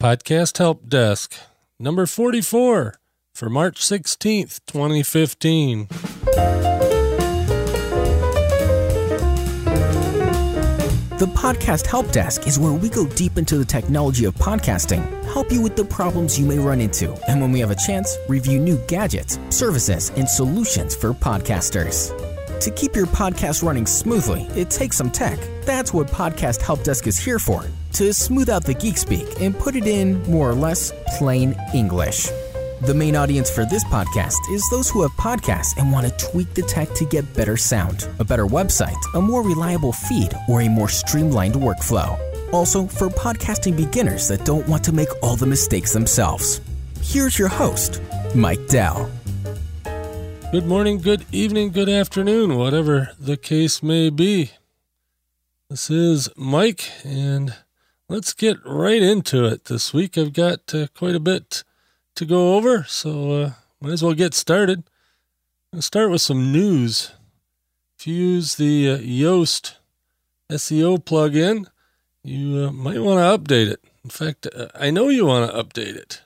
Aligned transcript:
Podcast 0.00 0.58
Help 0.58 0.86
Desk, 0.90 1.34
number 1.78 2.04
44 2.04 2.96
for 3.34 3.48
March 3.48 3.80
16th, 3.80 4.60
2015. 4.66 5.86
The 11.16 11.32
Podcast 11.34 11.86
Help 11.86 12.12
Desk 12.12 12.46
is 12.46 12.58
where 12.58 12.74
we 12.74 12.90
go 12.90 13.06
deep 13.06 13.38
into 13.38 13.56
the 13.56 13.64
technology 13.64 14.26
of 14.26 14.34
podcasting, 14.34 15.24
help 15.32 15.50
you 15.50 15.62
with 15.62 15.76
the 15.76 15.84
problems 15.86 16.38
you 16.38 16.44
may 16.44 16.58
run 16.58 16.82
into, 16.82 17.14
and 17.26 17.40
when 17.40 17.50
we 17.50 17.60
have 17.60 17.70
a 17.70 17.74
chance, 17.74 18.18
review 18.28 18.58
new 18.58 18.76
gadgets, 18.88 19.38
services, 19.48 20.12
and 20.16 20.28
solutions 20.28 20.94
for 20.94 21.14
podcasters. 21.14 22.12
To 22.60 22.70
keep 22.70 22.96
your 22.96 23.06
podcast 23.06 23.62
running 23.62 23.86
smoothly, 23.86 24.42
it 24.56 24.70
takes 24.70 24.96
some 24.96 25.10
tech. 25.10 25.38
That's 25.62 25.92
what 25.92 26.06
Podcast 26.06 26.62
Help 26.62 26.82
Desk 26.82 27.06
is 27.06 27.18
here 27.18 27.38
for 27.38 27.66
to 27.92 28.12
smooth 28.12 28.50
out 28.50 28.64
the 28.64 28.74
geek 28.74 28.98
speak 28.98 29.40
and 29.40 29.58
put 29.58 29.74
it 29.74 29.86
in 29.86 30.22
more 30.30 30.50
or 30.50 30.54
less 30.54 30.92
plain 31.16 31.54
English. 31.72 32.28
The 32.82 32.94
main 32.94 33.16
audience 33.16 33.50
for 33.50 33.64
this 33.64 33.84
podcast 33.84 34.36
is 34.52 34.62
those 34.70 34.90
who 34.90 35.00
have 35.02 35.12
podcasts 35.12 35.78
and 35.78 35.90
want 35.90 36.06
to 36.06 36.26
tweak 36.26 36.52
the 36.52 36.62
tech 36.62 36.92
to 36.94 37.06
get 37.06 37.32
better 37.34 37.56
sound, 37.56 38.06
a 38.18 38.24
better 38.24 38.46
website, 38.46 39.00
a 39.14 39.20
more 39.20 39.42
reliable 39.42 39.92
feed, 39.92 40.34
or 40.46 40.60
a 40.60 40.68
more 40.68 40.88
streamlined 40.88 41.54
workflow. 41.54 42.18
Also, 42.52 42.86
for 42.86 43.08
podcasting 43.08 43.76
beginners 43.76 44.28
that 44.28 44.44
don't 44.44 44.68
want 44.68 44.84
to 44.84 44.92
make 44.92 45.08
all 45.22 45.36
the 45.36 45.46
mistakes 45.46 45.92
themselves. 45.94 46.60
Here's 47.00 47.38
your 47.38 47.48
host, 47.48 48.02
Mike 48.34 48.66
Dell. 48.68 49.10
Good 50.52 50.64
morning, 50.64 50.98
good 50.98 51.26
evening, 51.32 51.72
good 51.72 51.88
afternoon, 51.88 52.56
whatever 52.56 53.10
the 53.18 53.36
case 53.36 53.82
may 53.82 54.10
be. 54.10 54.52
This 55.68 55.90
is 55.90 56.28
Mike, 56.36 56.88
and 57.04 57.56
let's 58.08 58.32
get 58.32 58.64
right 58.64 59.02
into 59.02 59.44
it. 59.44 59.64
This 59.64 59.92
week 59.92 60.16
I've 60.16 60.32
got 60.32 60.72
uh, 60.72 60.86
quite 60.94 61.16
a 61.16 61.20
bit 61.20 61.64
to 62.14 62.24
go 62.24 62.54
over, 62.54 62.84
so 62.84 63.32
uh, 63.32 63.50
might 63.80 63.92
as 63.92 64.04
well 64.04 64.14
get 64.14 64.34
started. 64.34 64.84
I'll 65.74 65.82
start 65.82 66.10
with 66.10 66.22
some 66.22 66.52
news. 66.52 67.10
If 67.98 68.06
you 68.06 68.14
use 68.14 68.54
the 68.54 68.92
uh, 68.92 68.98
Yoast 68.98 69.74
SEO 70.48 70.98
plugin, 70.98 71.66
you 72.22 72.68
uh, 72.68 72.72
might 72.72 73.00
want 73.00 73.18
to 73.18 73.36
update 73.36 73.66
it. 73.66 73.80
In 74.04 74.10
fact, 74.10 74.46
uh, 74.54 74.68
I 74.76 74.92
know 74.92 75.08
you 75.08 75.26
want 75.26 75.50
to 75.50 75.56
update 75.62 75.96
it. 75.96 76.22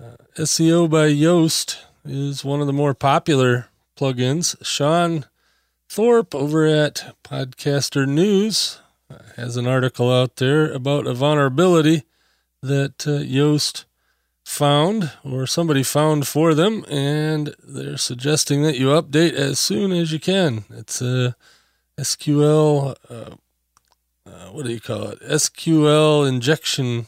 Uh, 0.00 0.16
SEO 0.36 0.88
by 0.88 1.08
Yoast 1.08 1.78
is 2.08 2.44
one 2.44 2.60
of 2.60 2.66
the 2.66 2.72
more 2.72 2.94
popular 2.94 3.68
plugins. 3.96 4.56
Sean 4.64 5.26
Thorpe 5.88 6.34
over 6.34 6.66
at 6.66 7.14
Podcaster 7.22 8.06
News 8.06 8.80
uh, 9.10 9.18
has 9.36 9.56
an 9.56 9.66
article 9.66 10.12
out 10.12 10.36
there 10.36 10.72
about 10.72 11.06
a 11.06 11.14
vulnerability 11.14 12.04
that 12.62 13.06
uh, 13.06 13.20
Yoast 13.20 13.84
found 14.44 15.12
or 15.24 15.46
somebody 15.46 15.82
found 15.82 16.26
for 16.26 16.54
them, 16.54 16.84
and 16.88 17.54
they're 17.62 17.98
suggesting 17.98 18.62
that 18.62 18.78
you 18.78 18.88
update 18.88 19.34
as 19.34 19.58
soon 19.58 19.92
as 19.92 20.10
you 20.10 20.18
can. 20.18 20.64
It's 20.70 21.02
a 21.02 21.36
SQL, 21.98 22.96
uh, 23.10 23.36
uh, 24.26 24.50
what 24.50 24.64
do 24.64 24.72
you 24.72 24.80
call 24.80 25.08
it? 25.08 25.20
SQL 25.20 26.28
injection 26.28 27.06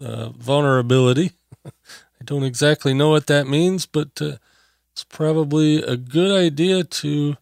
uh, 0.00 0.28
vulnerability. 0.30 1.32
Don't 2.28 2.42
exactly 2.42 2.92
know 2.92 3.08
what 3.08 3.26
that 3.28 3.46
means, 3.46 3.86
but 3.86 4.20
uh, 4.20 4.36
it's 4.92 5.02
probably 5.02 5.82
a 5.82 5.96
good 5.96 6.30
idea 6.30 6.84
to 6.84 7.38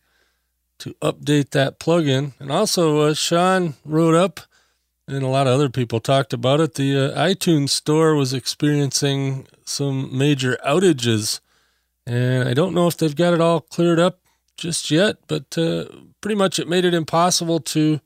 to 0.78 0.94
update 1.02 1.50
that 1.50 1.80
plugin. 1.80 2.34
And 2.38 2.52
also, 2.52 3.00
uh, 3.00 3.14
Sean 3.14 3.74
wrote 3.84 4.14
up 4.14 4.40
and 5.08 5.24
a 5.24 5.28
lot 5.28 5.48
of 5.48 5.54
other 5.54 5.68
people 5.68 5.98
talked 5.98 6.32
about 6.32 6.60
it. 6.60 6.74
The 6.74 7.12
uh, 7.12 7.18
iTunes 7.18 7.70
store 7.70 8.14
was 8.14 8.32
experiencing 8.32 9.48
some 9.64 10.16
major 10.16 10.56
outages, 10.64 11.40
and 12.06 12.48
I 12.48 12.54
don't 12.54 12.74
know 12.74 12.86
if 12.86 12.96
they've 12.96 13.16
got 13.16 13.34
it 13.34 13.40
all 13.40 13.62
cleared 13.62 13.98
up 13.98 14.20
just 14.56 14.92
yet, 14.92 15.16
but 15.26 15.58
uh, 15.58 15.86
pretty 16.20 16.36
much 16.36 16.60
it 16.60 16.68
made 16.68 16.84
it 16.84 16.94
impossible 16.94 17.58
to 17.58 18.00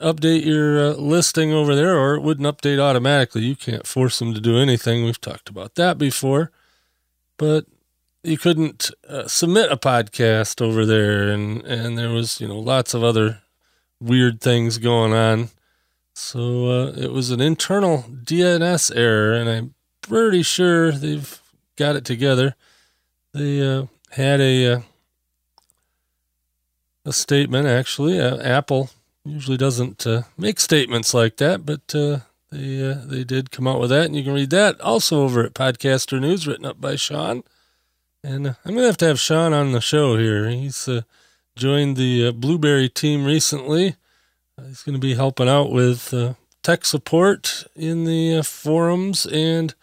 update 0.00 0.44
your 0.44 0.80
uh, 0.80 0.90
listing 0.94 1.52
over 1.52 1.74
there, 1.74 1.96
or 1.96 2.14
it 2.14 2.22
wouldn't 2.22 2.46
update 2.46 2.78
automatically. 2.78 3.42
You 3.42 3.56
can't 3.56 3.86
force 3.86 4.18
them 4.18 4.34
to 4.34 4.40
do 4.40 4.58
anything. 4.58 5.04
We've 5.04 5.20
talked 5.20 5.48
about 5.48 5.74
that 5.76 5.98
before, 5.98 6.50
but 7.36 7.66
you 8.22 8.38
couldn't 8.38 8.90
uh, 9.08 9.28
submit 9.28 9.70
a 9.70 9.76
podcast 9.76 10.60
over 10.62 10.86
there, 10.86 11.28
and 11.30 11.62
and 11.62 11.98
there 11.98 12.10
was 12.10 12.40
you 12.40 12.48
know 12.48 12.58
lots 12.58 12.94
of 12.94 13.04
other 13.04 13.42
weird 14.00 14.40
things 14.40 14.78
going 14.78 15.12
on. 15.12 15.50
So 16.14 16.66
uh, 16.66 16.92
it 16.96 17.12
was 17.12 17.30
an 17.30 17.40
internal 17.40 18.04
DNS 18.08 18.96
error, 18.96 19.34
and 19.34 19.48
I'm 19.48 19.74
pretty 20.00 20.42
sure 20.42 20.92
they've 20.92 21.40
got 21.76 21.96
it 21.96 22.04
together. 22.04 22.54
They 23.32 23.60
uh, 23.60 23.86
had 24.10 24.40
a 24.40 24.74
uh, 24.74 24.80
a 27.04 27.12
statement 27.12 27.66
actually. 27.66 28.20
Uh, 28.20 28.38
Apple 28.38 28.90
usually 29.24 29.56
doesn't 29.56 30.06
uh, 30.06 30.22
make 30.36 30.60
statements 30.60 31.14
like 31.14 31.36
that, 31.38 31.64
but 31.64 31.94
uh, 31.94 32.20
they 32.50 32.96
they 33.06 33.24
did 33.24 33.50
come 33.50 33.66
out 33.66 33.80
with 33.80 33.90
that, 33.90 34.06
and 34.06 34.16
you 34.16 34.22
can 34.22 34.34
read 34.34 34.50
that 34.50 34.80
also 34.80 35.22
over 35.22 35.44
at 35.44 35.54
Podcaster 35.54 36.20
News, 36.20 36.46
written 36.46 36.66
up 36.66 36.80
by 36.80 36.96
Sean. 36.96 37.42
And 38.22 38.56
I'm 38.64 38.74
gonna 38.74 38.86
have 38.86 38.96
to 38.98 39.06
have 39.06 39.20
Sean 39.20 39.52
on 39.52 39.72
the 39.72 39.80
show 39.80 40.16
here. 40.16 40.48
He's 40.48 40.88
joined 41.56 41.96
the 41.96 42.28
uh, 42.28 42.32
Blubrry 42.32 42.88
team 42.88 43.24
recently. 43.24 43.96
Uh, 44.58 44.66
he's 44.66 44.82
to 44.82 44.98
be 44.98 45.14
helping 45.14 45.48
out 45.48 45.70
with 45.70 46.12
uh, 46.12 46.34
tech 46.62 46.84
support 46.84 47.64
in 47.76 48.04
the 48.04 48.38
uh, 48.38 48.42
forums 48.42 49.26
and 49.26 49.74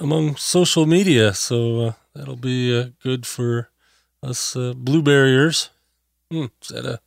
among 0.00 0.36
social 0.36 0.86
media. 0.86 1.32
So 1.34 1.80
uh, 1.80 1.92
that'll 2.14 2.36
be 2.36 2.78
uh, 2.78 2.88
good 3.02 3.26
for 3.26 3.70
us 4.22 4.54
Blueberryers. 4.54 5.68
Hmm, 6.30 6.46
is 6.60 6.68
that 6.68 6.84
a 6.84 7.00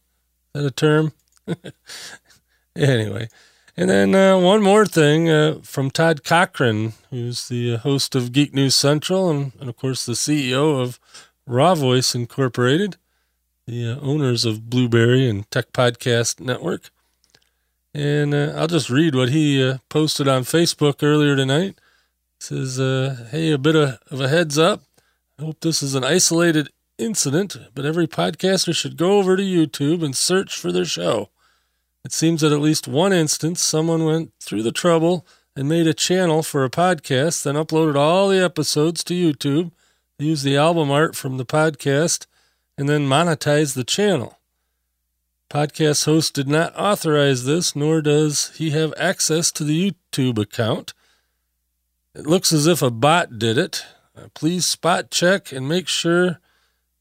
that 0.53 0.66
a 0.66 0.72
term? 0.72 1.13
anyway. 2.75 3.29
And 3.78 3.89
then 3.89 4.13
uh, 4.13 4.38
one 4.38 4.62
more 4.62 4.85
thing 4.85 5.29
uh, 5.29 5.59
from 5.63 5.91
Todd 5.91 6.23
Cochrane, 6.23 6.94
who's 7.09 7.47
the 7.47 7.78
host 7.78 8.16
of 8.16 8.31
Geek 8.31 8.53
News 8.53 8.75
Central 8.75 9.29
and, 9.29 9.53
and, 9.59 9.69
of 9.69 9.78
course, 9.78 10.06
the 10.06 10.13
CEO 10.13 10.81
of 10.81 11.00
Raw 11.47 11.73
Voice 11.75 12.13
Incorporated 12.13 12.97
the 13.67 13.91
uh, 13.91 14.00
owners 14.01 14.45
of 14.45 14.69
Blubrry 14.69 15.29
and 15.29 15.50
Tech 15.51 15.72
Podcast 15.72 16.39
Network. 16.39 16.89
And 17.94 18.33
uh, 18.33 18.53
I'll 18.56 18.68
just 18.68 18.89
read 18.89 19.16
what 19.16 19.29
he 19.29 19.63
uh, 19.63 19.78
posted 19.89 20.28
on 20.28 20.44
Facebook 20.44 21.03
earlier 21.03 21.35
tonight. 21.35 21.79
He 22.39 22.45
says, 22.45 22.79
uh, 22.79 23.28
Hey, 23.31 23.51
a 23.51 23.57
bit 23.57 23.75
of, 23.75 24.00
of 24.09 24.22
a 24.22 24.28
heads 24.28 24.57
up. 24.57 24.83
I 25.39 25.44
hope 25.44 25.59
this 25.62 25.81
is 25.81 25.95
an 25.95 26.03
isolated 26.03 26.69
incident, 27.01 27.57
but 27.73 27.85
every 27.85 28.07
podcaster 28.07 28.75
should 28.75 28.95
go 28.95 29.17
over 29.17 29.35
to 29.35 29.44
YouTube 29.44 30.03
and 30.03 30.16
search 30.16 30.57
for 30.57 30.72
their 30.72 30.85
show. 30.85 31.29
It 32.06 32.13
seems 32.13 32.41
that 32.41 32.51
at 32.51 32.62
least 32.62 32.88
one 32.88 33.13
instance, 33.13 33.62
someone 33.62 34.06
went 34.06 34.31
through 34.39 34.63
the 34.63 34.72
trouble 34.72 35.25
and 35.56 35.67
made 35.67 35.88
a 35.88 35.94
channel 35.94 36.44
for 36.44 36.63
a 36.63 36.69
podcast, 36.69 37.44
then 37.44 37.56
uploaded 37.56 37.95
all 37.95 38.29
the 38.29 38.44
episodes 38.44 39.03
to 39.03 39.13
YouTube, 39.13 39.72
used 40.17 40.44
the 40.44 40.57
album 40.57 40.89
art 40.89 41.16
from 41.16 41.38
the 41.38 41.45
podcast, 41.45 42.25
and 42.78 42.88
then 42.88 43.07
monetize 43.07 43.75
the 43.75 43.83
channel. 43.83 44.39
Podcast 45.50 46.06
host 46.06 46.33
did 46.33 46.47
not 46.47 46.73
authorize 46.78 47.45
this, 47.45 47.75
nor 47.75 48.01
does 48.01 48.51
he 48.56 48.69
have 48.69 48.94
access 48.97 49.51
to 49.51 49.63
the 49.63 49.91
YouTube 49.91 50.38
account. 50.38 50.94
It 52.16 52.25
looks 52.25 52.53
as 52.53 52.68
if 52.68 52.81
a 52.81 52.89
bot 52.89 53.38
did 53.38 53.57
it. 53.57 53.85
Uh, 54.18 54.28
please 54.33 54.66
spot 54.66 55.12
check 55.12 55.51
and 55.51 55.68
make 55.68 55.88
sure 55.88 56.39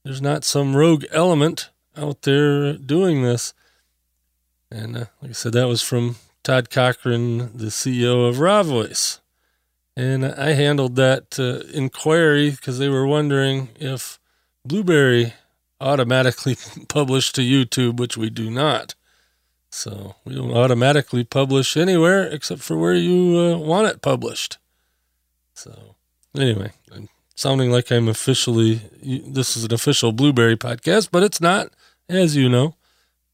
there's 0.05 0.23
not 0.23 0.45
some 0.45 0.77
rogue 0.77 1.05
element 1.11 1.71
out 1.97 2.23
there 2.23 2.75
doing 2.75 3.23
this. 3.23 3.55
And 4.71 4.97
uh, 4.97 5.05
like 5.21 5.31
I 5.31 5.33
said, 5.33 5.53
that 5.53 5.69
was 5.69 5.83
from 5.83 6.17
Todd 6.43 6.71
Cochrane, 6.71 7.51
the 7.55 7.67
CEO 7.67 8.29
of 8.29 8.41
Raw 8.41 8.63
Voice. 8.63 9.21
And 9.97 10.25
I 10.25 10.53
handled 10.53 10.97
that 10.97 11.39
uh, 11.39 11.69
inquiry 11.77 12.51
because 12.51 12.79
they 12.79 12.89
were 12.89 13.07
wondering 13.07 13.71
if 13.79 14.19
Blubrry 14.65 15.35
automatically 15.81 16.57
publish 16.89 17.33
to 17.33 17.43
YouTube, 17.43 17.99
which 17.99 18.17
we 18.17 18.31
do 18.31 18.51
not. 18.51 18.95
So 19.71 20.17
we 20.25 20.35
don't 20.35 20.53
automatically 20.53 21.25
publish 21.25 21.77
anywhere 21.77 22.27
except 22.27 22.61
for 22.63 22.77
where 22.77 22.95
you 22.95 23.39
uh, 23.39 23.59
want 23.59 23.87
it 23.89 24.03
published. 24.03 24.59
So 25.55 25.97
anyway, 26.37 26.73
sounding 27.41 27.71
like 27.71 27.91
I'm 27.91 28.07
officially, 28.07 28.83
this 29.03 29.57
is 29.57 29.65
an 29.65 29.73
official 29.73 30.13
Blubrry 30.13 30.59
podcast, 30.59 31.09
but 31.11 31.23
it's 31.23 31.41
not, 31.41 31.73
as 32.07 32.37
you 32.37 32.51
know. 32.51 32.75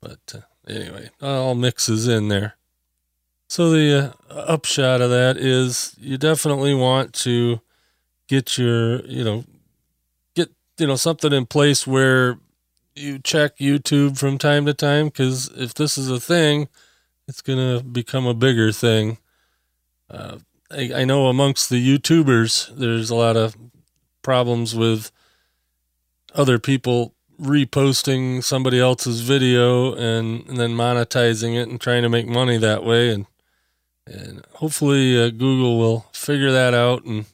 But 0.00 0.20
uh, 0.32 0.73
anyway, 0.73 1.11
all 1.20 1.56
mixes 1.56 2.06
in 2.06 2.29
there. 2.29 2.55
So 3.49 3.70
the 3.70 4.14
uh, 4.31 4.35
upshot 4.35 5.00
of 5.00 5.11
that 5.11 5.37
is 5.37 5.97
you 5.99 6.19
definitely 6.19 6.73
want 6.73 7.14
to 7.14 7.61
get 8.29 8.56
your, 8.56 9.05
you 9.06 9.25
know, 9.25 9.44
get, 10.37 10.50
you 10.79 10.87
know 10.87 10.97
something 10.97 11.32
in 11.32 11.47
place 11.47 11.85
where 11.85 12.38
you 12.94 13.19
check 13.19 13.58
YouTube 13.58 14.19
from 14.19 14.38
time 14.38 14.67
to 14.67 14.75
time 14.75 15.06
because 15.06 15.50
if 15.56 15.75
this 15.75 15.99
is 15.99 16.08
a 16.08 16.20
thing, 16.20 16.69
it's 17.26 17.43
gonna 17.43 17.82
become 17.82 18.26
a 18.26 18.35
bigger 18.35 18.70
thing. 18.70 19.19
uh, 20.11 20.38
I, 20.70 20.93
I 20.94 21.05
know 21.05 21.26
amongst 21.26 21.70
the 21.70 21.99
YouTubers, 21.99 22.76
there's 22.76 23.11
a 23.11 23.14
lot 23.14 23.37
of 23.37 23.56
problems 24.26 24.75
with 24.75 25.12
other 26.34 26.58
people 26.58 27.14
reposting 27.40 28.43
somebody 28.43 28.81
else's 28.81 29.20
video 29.20 29.94
and, 29.94 30.44
and 30.49 30.58
then 30.58 30.73
monetizing 30.73 31.55
it 31.55 31.69
and 31.69 31.81
trying 31.81 32.02
to 32.02 32.08
make 32.08 32.26
money 32.26 32.58
that 32.58 32.82
way 32.82 33.11
and 33.14 33.26
and 34.05 34.44
hopefully 34.55 35.20
uh, 35.20 35.31
Google 35.31 35.78
will 35.78 36.06
figure 36.12 36.50
that 36.50 36.75
out 36.75 37.05
and 37.05 37.26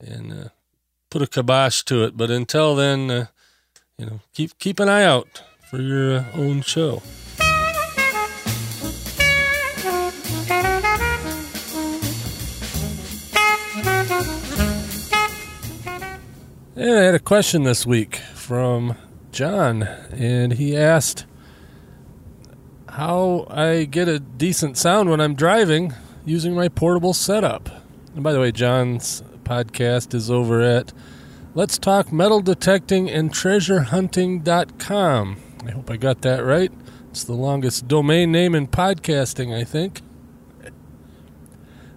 and 0.00 0.32
uh, 0.32 0.48
put 1.10 1.22
a 1.22 1.26
kibosh 1.26 1.82
to 1.84 2.04
it. 2.04 2.16
But 2.16 2.30
until 2.30 2.74
then, 2.74 3.10
uh, 3.10 3.26
you 3.98 4.06
know, 4.06 4.20
keep 4.32 4.58
keep 4.58 4.80
an 4.80 4.88
eye 4.88 5.04
out 5.04 5.42
for 5.70 5.80
your 5.80 6.18
uh, 6.18 6.24
own 6.34 6.62
show. 6.62 7.02
And 16.74 16.98
I 16.98 17.02
had 17.02 17.14
a 17.14 17.18
question 17.18 17.64
this 17.64 17.84
week 17.84 18.16
from 18.32 18.96
John, 19.30 19.82
and 20.10 20.54
he 20.54 20.74
asked 20.74 21.26
how 22.88 23.46
I 23.50 23.84
get 23.84 24.08
a 24.08 24.18
decent 24.18 24.78
sound 24.78 25.10
when 25.10 25.20
I'm 25.20 25.34
driving 25.34 25.92
using 26.24 26.54
my 26.54 26.68
portable 26.68 27.12
setup. 27.12 27.68
And 28.14 28.22
by 28.22 28.32
the 28.32 28.40
way, 28.40 28.52
John's 28.52 29.22
podcast 29.44 30.14
is 30.14 30.30
over 30.30 30.62
at 30.62 30.94
Let's 31.54 31.76
Talk 31.76 32.10
Metal 32.10 32.40
Detecting 32.40 33.10
and 33.10 33.34
Treasure 33.34 33.80
Hunting.com. 33.80 35.36
I 35.66 35.70
hope 35.72 35.90
I 35.90 35.98
got 35.98 36.22
that 36.22 36.42
right. 36.42 36.72
It's 37.10 37.24
the 37.24 37.34
longest 37.34 37.86
domain 37.86 38.32
name 38.32 38.54
in 38.54 38.66
podcasting, 38.66 39.54
I 39.54 39.64
think. 39.64 40.00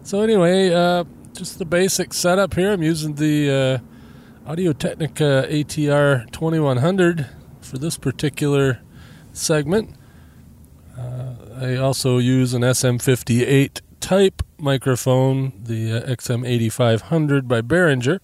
So, 0.03 0.19
anyway, 0.19 0.73
uh, 0.73 1.05
just 1.31 1.59
the 1.59 1.65
basic 1.65 2.13
setup 2.13 2.55
here. 2.55 2.73
I'm 2.73 2.83
using 2.83 3.15
the 3.15 3.81
uh, 3.81 3.94
Audio 4.47 4.73
Technica 4.73 5.47
ATR 5.49 6.31
2100 6.31 7.25
for 7.61 7.79
this 7.79 7.97
particular 7.97 8.79
segment. 9.33 9.95
Uh, 10.95 11.33
I 11.59 11.75
also 11.77 12.19
use 12.19 12.53
an 12.53 12.61
SM58 12.61 13.81
type 14.01 14.43
microphone, 14.59 15.51
the 15.63 15.93
uh, 15.93 16.01
XM8500 16.01 17.47
by 17.47 17.61
Behringer. 17.61 18.19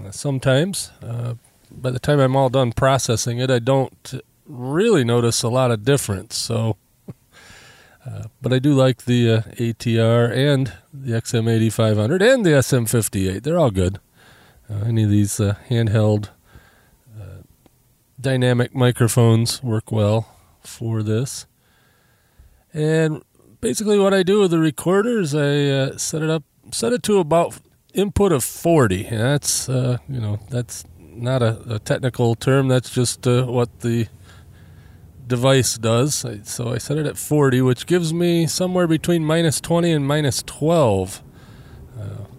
Uh, 0.00 0.12
sometimes, 0.12 0.92
uh, 1.02 1.34
by 1.68 1.90
the 1.90 1.98
time 1.98 2.20
I'm 2.20 2.36
all 2.36 2.48
done 2.48 2.70
processing 2.70 3.40
it, 3.40 3.50
I 3.50 3.58
don't 3.58 4.22
really 4.46 5.02
notice 5.02 5.42
a 5.42 5.48
lot 5.48 5.72
of 5.72 5.84
difference. 5.84 6.36
So, 6.36 6.76
uh, 8.06 8.24
but 8.40 8.52
I 8.52 8.60
do 8.60 8.74
like 8.74 9.06
the 9.06 9.28
uh, 9.28 9.40
ATR 9.58 10.30
and 10.30 10.72
the 10.94 11.14
XM8500 11.14 12.22
and 12.22 12.46
the 12.46 12.50
SM58. 12.50 13.42
They're 13.42 13.58
all 13.58 13.72
good. 13.72 13.98
Any 14.70 15.04
of 15.04 15.10
these 15.10 15.38
handheld 15.38 16.30
dynamic 18.22 18.74
microphones 18.74 19.62
work 19.62 19.90
well 19.92 20.28
for 20.60 21.02
this. 21.02 21.46
And 22.72 23.22
basically, 23.60 23.98
what 23.98 24.14
I 24.14 24.22
do 24.22 24.40
with 24.40 24.52
the 24.52 24.58
recorder 24.58 25.20
is 25.20 25.34
I 25.34 25.66
uh, 25.66 25.98
set 25.98 26.22
it 26.22 26.30
up, 26.30 26.44
set 26.70 26.92
it 26.92 27.02
to 27.04 27.18
about 27.18 27.58
input 27.92 28.32
of 28.32 28.44
40. 28.44 29.06
And 29.06 29.20
that's, 29.20 29.68
uh, 29.68 29.98
you 30.08 30.20
know, 30.20 30.38
that's 30.48 30.84
not 30.98 31.42
a, 31.42 31.74
a 31.74 31.78
technical 31.78 32.34
term. 32.34 32.68
That's 32.68 32.90
just 32.90 33.26
uh, 33.26 33.44
what 33.44 33.80
the 33.80 34.06
device 35.26 35.76
does. 35.76 36.24
So 36.44 36.72
I 36.72 36.78
set 36.78 36.96
it 36.96 37.06
at 37.06 37.18
40, 37.18 37.60
which 37.60 37.86
gives 37.86 38.14
me 38.14 38.46
somewhere 38.46 38.86
between 38.86 39.24
minus 39.24 39.60
20 39.60 39.92
and 39.92 40.06
minus 40.06 40.42
12. 40.44 41.22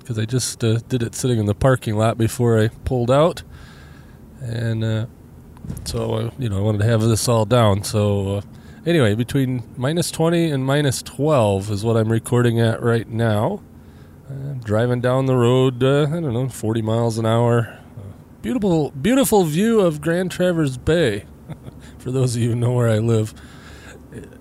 Because 0.03 0.19
I 0.19 0.25
just 0.25 0.63
uh, 0.63 0.79
did 0.89 1.01
it 1.01 1.15
sitting 1.15 1.39
in 1.39 1.45
the 1.45 1.55
parking 1.55 1.95
lot 1.95 2.17
before 2.17 2.59
I 2.59 2.67
pulled 2.67 3.09
out. 3.09 3.41
And 4.41 4.83
uh, 4.83 5.05
so, 5.85 6.13
uh, 6.13 6.31
you 6.37 6.49
know, 6.49 6.57
I 6.57 6.61
wanted 6.61 6.79
to 6.79 6.85
have 6.85 7.01
this 7.01 7.27
all 7.29 7.45
down. 7.45 7.83
So, 7.83 8.37
uh, 8.37 8.41
anyway, 8.85 9.15
between 9.15 9.63
minus 9.77 10.11
20 10.11 10.51
and 10.51 10.65
minus 10.65 11.01
12 11.01 11.71
is 11.71 11.83
what 11.85 11.95
I'm 11.95 12.11
recording 12.11 12.59
at 12.59 12.81
right 12.83 13.07
now. 13.07 13.61
I'm 14.29 14.59
driving 14.59 14.99
down 14.99 15.25
the 15.25 15.37
road, 15.37 15.81
uh, 15.83 16.03
I 16.03 16.19
don't 16.19 16.33
know, 16.33 16.49
40 16.49 16.81
miles 16.81 17.17
an 17.17 17.25
hour. 17.25 17.79
beautiful, 18.41 18.91
beautiful 18.91 19.45
view 19.45 19.79
of 19.79 20.01
Grand 20.01 20.31
Traverse 20.31 20.77
Bay, 20.77 21.25
for 21.97 22.11
those 22.11 22.35
of 22.35 22.41
you 22.41 22.49
who 22.49 22.55
know 22.55 22.73
where 22.73 22.89
I 22.89 22.97
live. 22.97 23.33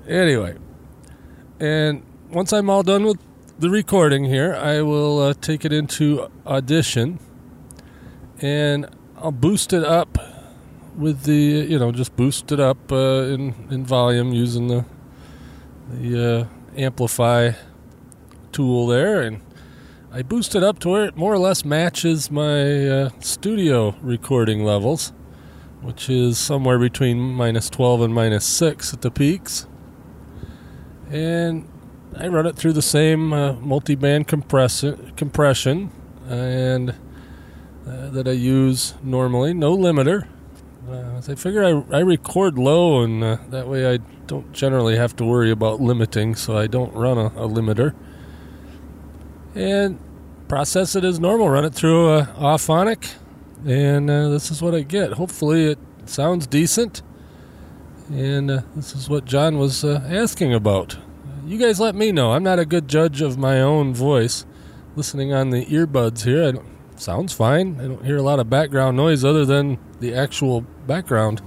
Anyway, 0.09 0.57
and 1.61 2.03
once 2.31 2.53
I'm 2.53 2.69
all 2.69 2.83
done 2.83 3.05
with 3.05 3.19
the 3.63 3.71
recording 3.71 4.25
here, 4.25 4.57
I 4.57 4.83
will 4.83 5.21
uh, 5.21 5.35
take 5.41 5.65
it 5.65 5.73
into 5.73 6.29
Audition 6.45 7.21
and 8.41 8.89
I'll 9.17 9.31
boost 9.31 9.73
it 9.73 9.85
up 9.85 10.19
with 10.99 11.23
the 11.23 11.65
you 11.71 11.79
know 11.79 11.93
just 11.93 12.17
boost 12.17 12.51
it 12.51 12.59
up 12.59 12.91
uh, 12.91 13.23
in 13.23 13.55
in 13.71 13.87
volume 13.87 14.33
using 14.33 14.67
the 14.67 14.85
the 15.93 16.41
uh, 16.41 16.47
amplify 16.77 17.53
tool 18.51 18.89
there, 18.89 19.23
and 19.23 19.41
I 20.11 20.23
boost 20.23 20.57
it 20.57 20.65
up 20.65 20.81
to 20.81 20.89
where 20.89 21.05
it 21.05 21.17
more 21.17 21.33
or 21.33 21.39
less 21.39 21.65
matches 21.65 22.33
my 22.33 22.89
uh, 22.89 23.11
studio 23.21 23.95
recording 24.03 24.65
levels, 24.65 25.13
which 25.83 26.11
is 26.11 26.37
somewhere 26.37 26.81
between 26.81 27.21
minus 27.21 27.71
12 27.71 28.03
and 28.03 28.13
minus 28.13 28.45
6 28.45 28.93
at 28.93 29.03
the 29.03 29.11
peaks. 29.13 29.69
And 31.13 31.69
I 32.17 32.29
run 32.29 32.47
it 32.47 32.57
through 32.57 32.75
the 32.75 32.83
same 32.83 33.33
uh, 33.33 33.55
multi-band 33.55 34.29
compress- 34.29 34.85
compression 35.17 35.91
and 36.29 36.91
uh, 36.91 38.11
that 38.11 38.29
I 38.29 38.33
use 38.33 38.95
normally, 39.03 39.55
no 39.55 39.77
limiter. 39.77 40.27
Uh, 40.89 41.21
I 41.27 41.35
figure 41.35 41.65
I, 41.65 41.97
I 41.97 42.01
record 42.01 42.59
low, 42.59 43.03
and 43.03 43.23
uh, 43.23 43.39
that 43.51 43.69
way 43.69 43.93
I 43.93 43.99
don't 44.27 44.53
generally 44.53 44.97
have 44.97 45.15
to 45.17 45.25
worry 45.25 45.51
about 45.51 45.81
limiting, 45.81 46.35
so 46.35 46.57
I 46.57 46.67
don't 46.67 46.93
run 46.95 47.19
a, 47.19 47.27
a 47.27 47.49
limiter. 47.49 47.95
And 49.55 49.99
process 50.49 50.97
it 50.97 51.05
as 51.05 51.21
normal, 51.21 51.49
run 51.49 51.65
it 51.65 51.75
through 51.75 52.11
a 52.11 52.25
Auphonic, 52.37 53.15
and 53.65 54.11
uh, 54.11 54.29
this 54.29 54.51
is 54.51 54.61
what 54.61 54.75
I 54.75 54.83
get. 54.83 55.15
Hopefully, 55.15 55.67
it 55.67 55.79
sounds 56.05 56.47
decent, 56.47 57.03
and 58.11 58.51
uh, 58.51 58.63
this 58.75 58.95
is 58.95 59.09
what 59.09 59.25
John 59.25 59.59
was 59.59 59.85
uh, 59.85 60.07
asking 60.09 60.53
about. 60.53 60.99
You 61.45 61.59
guys 61.59 61.81
let 61.81 61.97
me 61.97 62.13
know. 62.13 62.33
I'm 62.33 62.45
not 62.45 62.61
a 62.61 62.65
good 62.65 62.87
judge 62.87 63.21
of 63.21 63.37
my 63.37 63.61
own 63.61 63.95
voice. 63.95 64.47
Listening 64.95 65.33
on 65.33 65.51
the 65.51 65.67
earbuds 65.67 66.23
here, 66.23 66.45
I 66.45 66.53
don't 66.53 66.73
sounds 67.01 67.33
fine. 67.33 67.81
I 67.81 67.89
don't 67.89 68.05
hear 68.05 68.17
a 68.17 68.23
lot 68.23 68.39
of 68.39 68.49
background 68.49 68.97
noise 68.97 69.25
other 69.25 69.45
than 69.45 69.79
the 69.99 70.15
actual 70.15 70.61
background. 70.87 71.41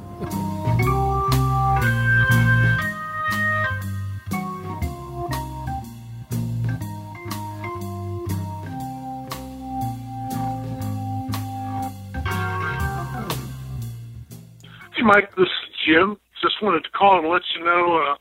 Hey, 14.93 15.03
Mike, 15.03 15.34
this 15.38 15.46
is 15.46 15.75
Jim. 15.86 16.17
Just 16.41 16.62
wanted 16.62 16.84
to 16.84 16.89
call 16.89 17.20
and 17.20 17.29
let 17.29 17.43
you 17.55 17.63
know 17.63 17.98
uh, 18.12 18.15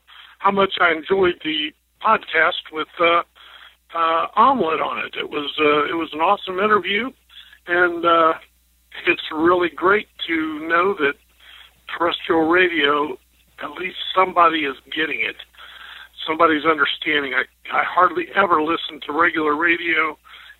how 0.45 0.51
much 0.51 0.75
I 0.79 0.91
enjoyed 0.91 1.41
the 1.43 1.71
podcast 2.05 2.69
with 2.71 2.87
uh, 2.99 3.23
uh, 3.97 4.27
Omelette 4.35 4.79
on 4.79 5.03
it. 5.03 5.15
It 5.17 5.31
was 5.31 5.51
uh, 5.59 5.89
it 5.89 5.97
was 5.97 6.09
an 6.13 6.19
awesome 6.19 6.59
interview 6.59 7.09
and 7.65 8.05
uh, 8.05 8.33
it's 9.07 9.23
really 9.33 9.69
great 9.75 10.07
to 10.27 10.59
know 10.67 10.93
that 10.99 11.13
terrestrial 11.89 12.47
radio, 12.47 13.17
at 13.63 13.71
least 13.71 13.97
somebody 14.13 14.65
is 14.65 14.75
getting 14.95 15.21
it. 15.21 15.35
Somebody's 16.27 16.63
understanding. 16.63 17.33
I 17.33 17.45
I 17.75 17.83
hardly 17.83 18.25
ever 18.35 18.61
listen 18.61 19.01
to 19.07 19.19
regular 19.19 19.55
radio 19.55 20.15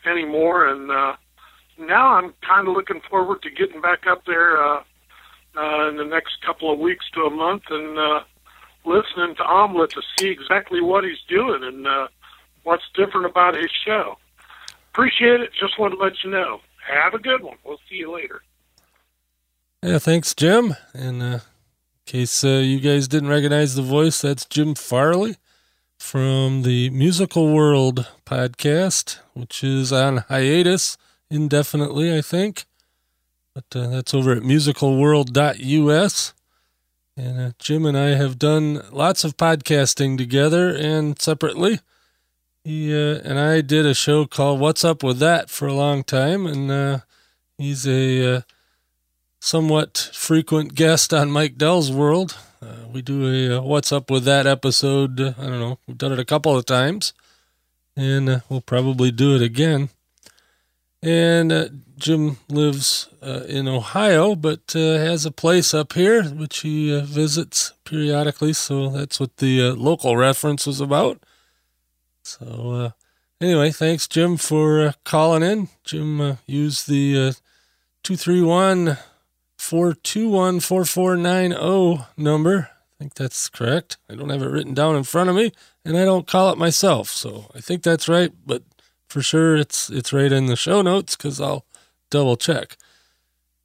anymore, 0.10 0.68
and 0.68 0.90
uh, 0.90 1.14
now 1.78 2.16
I'm 2.16 2.34
kind 2.42 2.68
of 2.68 2.74
looking 2.74 3.02
forward 3.08 3.44
to 3.44 3.52
getting 3.52 3.82
back 3.82 4.08
up 4.10 4.24
there 4.26 4.58
uh, 4.58 4.82
uh, 5.56 5.90
in 5.90 5.98
the 5.98 6.10
next 6.10 6.42
couple 6.44 6.74
of 6.74 6.80
weeks 6.80 7.06
to 7.14 7.22
a 7.22 7.30
month 7.30 7.64
and 7.70 8.00
uh, 8.00 8.20
listening 8.86 9.36
to 9.36 9.44
Omelette 9.44 9.92
to 9.92 10.02
see 10.18 10.28
exactly 10.30 10.82
what 10.82 11.04
he's 11.04 11.22
doing 11.28 11.64
and 11.64 11.88
uh, 11.88 12.08
what's 12.64 12.84
different 12.96 13.26
about 13.26 13.56
his 13.56 13.72
show. 13.86 14.18
Appreciate 14.94 15.42
it. 15.42 15.52
Just 15.60 15.78
wanted 15.80 15.98
to 15.98 16.04
let 16.04 16.14
you 16.24 16.30
know. 16.32 16.60
Have 16.88 17.14
a 17.14 17.20
good 17.20 17.44
one. 17.44 17.58
We'll 17.66 17.80
see 17.90 17.96
you 17.96 18.14
later. 18.14 18.42
Yeah, 19.82 20.00
thanks, 20.00 20.34
Jim. 20.34 20.76
And 20.94 21.22
uh, 21.22 21.26
in 21.26 21.42
case 22.06 22.44
uh, 22.44 22.62
you 22.64 22.80
guys 22.80 23.08
didn't 23.08 23.30
recognize 23.30 23.76
the 23.76 23.82
voice, 23.82 24.22
that's 24.22 24.46
Jim 24.46 24.76
Farley 24.76 25.36
from 25.98 26.62
the 26.64 26.90
Musical 26.92 27.54
World 27.54 28.08
podcast, 28.26 29.20
which 29.34 29.64
is 29.64 29.92
on 29.92 30.18
hiatus 30.30 30.98
indefinitely, 31.30 32.16
I 32.16 32.22
think. 32.22 32.66
But 33.54 33.66
uh, 33.76 33.88
that's 33.88 34.14
over 34.14 34.34
at 34.34 34.44
musicalworld.us. 34.44 36.34
And 37.18 37.40
uh, 37.40 37.52
Jim 37.60 37.86
and 37.86 37.98
I 37.98 38.10
have 38.10 38.38
done 38.38 38.82
lots 38.92 39.24
of 39.24 39.38
podcasting 39.38 40.18
together 40.18 40.76
and 40.76 41.20
separately. 41.22 41.80
He 42.66 42.94
uh, 42.94 43.20
and 43.24 43.40
I 43.40 43.62
did 43.62 43.86
a 43.86 43.94
show 43.94 44.26
called 44.26 44.60
"What's 44.60 44.84
Up 44.84 45.02
with 45.02 45.20
That" 45.20 45.50
for 45.50 45.66
a 45.66 45.74
long 45.74 46.04
time, 46.04 46.46
and 46.46 46.70
uh, 46.70 47.00
he's 47.58 47.88
a 47.88 48.38
uh, 48.38 48.42
somewhat 49.40 50.10
frequent 50.14 50.76
guest 50.76 51.14
on 51.14 51.32
Mike 51.32 51.58
Dell's 51.58 51.90
World. 51.90 52.38
Uh, 52.62 52.88
we 52.92 53.02
do 53.02 53.28
a 53.28 53.60
uh, 53.60 53.62
"What's 53.62 53.94
Up 53.94 54.12
with 54.12 54.26
That" 54.26 54.46
episode. 54.46 55.22
I 55.22 55.32
don't 55.32 55.60
know. 55.60 55.80
We've 55.88 55.98
done 55.98 56.12
it 56.12 56.20
a 56.20 56.26
couple 56.26 56.58
of 56.58 56.66
times, 56.66 57.14
and 57.96 58.42
we'll 58.50 58.62
probably 58.62 59.12
do 59.12 59.36
it 59.36 59.42
again. 59.42 59.88
And 61.02 61.85
Jim 61.98 62.38
lives 62.50 63.10
in 63.22 63.68
Ohio, 63.68 64.36
but 64.36 64.62
has 64.74 65.26
a 65.26 65.32
place 65.32 65.74
up 65.74 65.94
here 65.94 66.24
which 66.24 66.60
he 66.60 67.00
visits 67.02 67.74
periodically. 67.84 68.54
So 68.54 68.90
that's 68.90 69.20
what 69.20 69.38
the 69.38 69.72
local 69.72 70.18
reference 70.18 70.68
was 70.68 70.82
about. 70.82 71.22
So, 72.26 72.72
uh, 72.72 72.90
anyway, 73.40 73.70
thanks, 73.70 74.08
Jim, 74.08 74.38
for 74.38 74.82
uh, 74.82 74.92
calling 75.04 75.44
in. 75.44 75.70
Jim 75.84 76.20
uh, 76.20 76.36
used 76.48 76.90
the 76.90 77.16
uh, 77.16 77.34
231 78.02 78.98
421 79.58 80.60
4490 80.60 82.04
number. 82.18 82.70
I 82.72 82.98
think 82.98 83.14
that's 83.14 83.48
correct. 83.48 83.98
I 84.10 84.16
don't 84.16 84.30
have 84.30 84.42
it 84.42 84.50
written 84.50 84.74
down 84.74 84.96
in 84.96 85.04
front 85.04 85.30
of 85.30 85.36
me, 85.36 85.52
and 85.86 85.96
I 85.96 86.04
don't 86.04 86.26
call 86.26 86.52
it 86.52 86.58
myself. 86.58 87.10
So 87.10 87.52
I 87.54 87.62
think 87.62 87.84
that's 87.84 88.10
right, 88.10 88.32
but 88.44 88.64
for 89.08 89.22
sure 89.22 89.56
it's 89.56 89.92
it's 89.92 90.12
right 90.12 90.32
in 90.32 90.48
the 90.48 90.56
show 90.56 90.82
notes 90.82 91.16
because 91.16 91.40
I'll 91.40 91.64
double 92.10 92.38
check. 92.38 92.78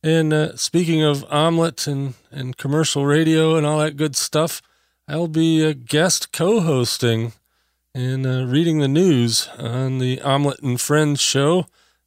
And 0.03 0.33
uh, 0.33 0.57
speaking 0.57 1.03
of 1.03 1.25
omelet 1.31 1.87
and, 1.87 2.15
and 2.31 2.57
commercial 2.57 3.05
radio 3.05 3.57
and 3.57 3.67
all 3.67 3.79
that 3.81 3.97
good 3.97 4.17
stuff, 4.17 4.63
I'll 5.07 5.29
be 5.29 5.63
a 5.63 5.75
guest 5.75 6.33
co 6.33 6.61
hosting 6.61 7.33
and 7.95 8.27
uh, 8.27 8.47
reading 8.47 8.79
the 8.79 8.89
news 8.89 9.49
on 9.59 9.99
the 9.99 10.21
Omelet 10.21 10.61
and 10.61 10.81
Friends 10.81 11.21
show 11.21 11.67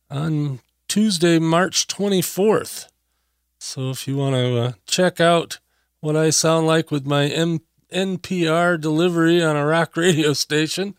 on 0.10 0.60
Tuesday, 0.88 1.40
March 1.40 1.88
24th. 1.88 2.88
So 3.60 3.90
if 3.90 4.08
you 4.08 4.16
want 4.16 4.36
to 4.36 4.58
uh, 4.60 4.72
check 4.86 5.20
out 5.20 5.60
what 6.00 6.16
I 6.16 6.30
sound 6.30 6.68
like 6.68 6.92
with 6.92 7.06
my 7.06 7.28
M- 7.28 7.62
NPR 7.94 8.80
delivery 8.80 9.44
on 9.44 9.56
a 9.56 9.66
rock 9.66 9.98
radio 9.98 10.34
station, 10.34 10.96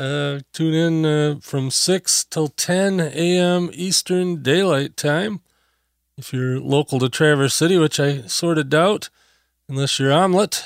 uh, 0.00 0.40
tune 0.54 0.74
in 0.74 1.04
uh, 1.04 1.38
from 1.42 1.70
6 1.70 2.24
till 2.24 2.48
10 2.48 3.00
a.m. 3.00 3.70
Eastern 3.74 4.42
Daylight 4.42 4.96
Time. 4.96 5.40
If 6.16 6.32
you're 6.32 6.58
local 6.58 6.98
to 7.00 7.08
Traverse 7.08 7.54
City, 7.54 7.76
which 7.76 8.00
I 8.00 8.22
sort 8.22 8.56
of 8.58 8.70
doubt, 8.70 9.10
unless 9.68 9.98
you're 9.98 10.12
Omelet 10.12 10.64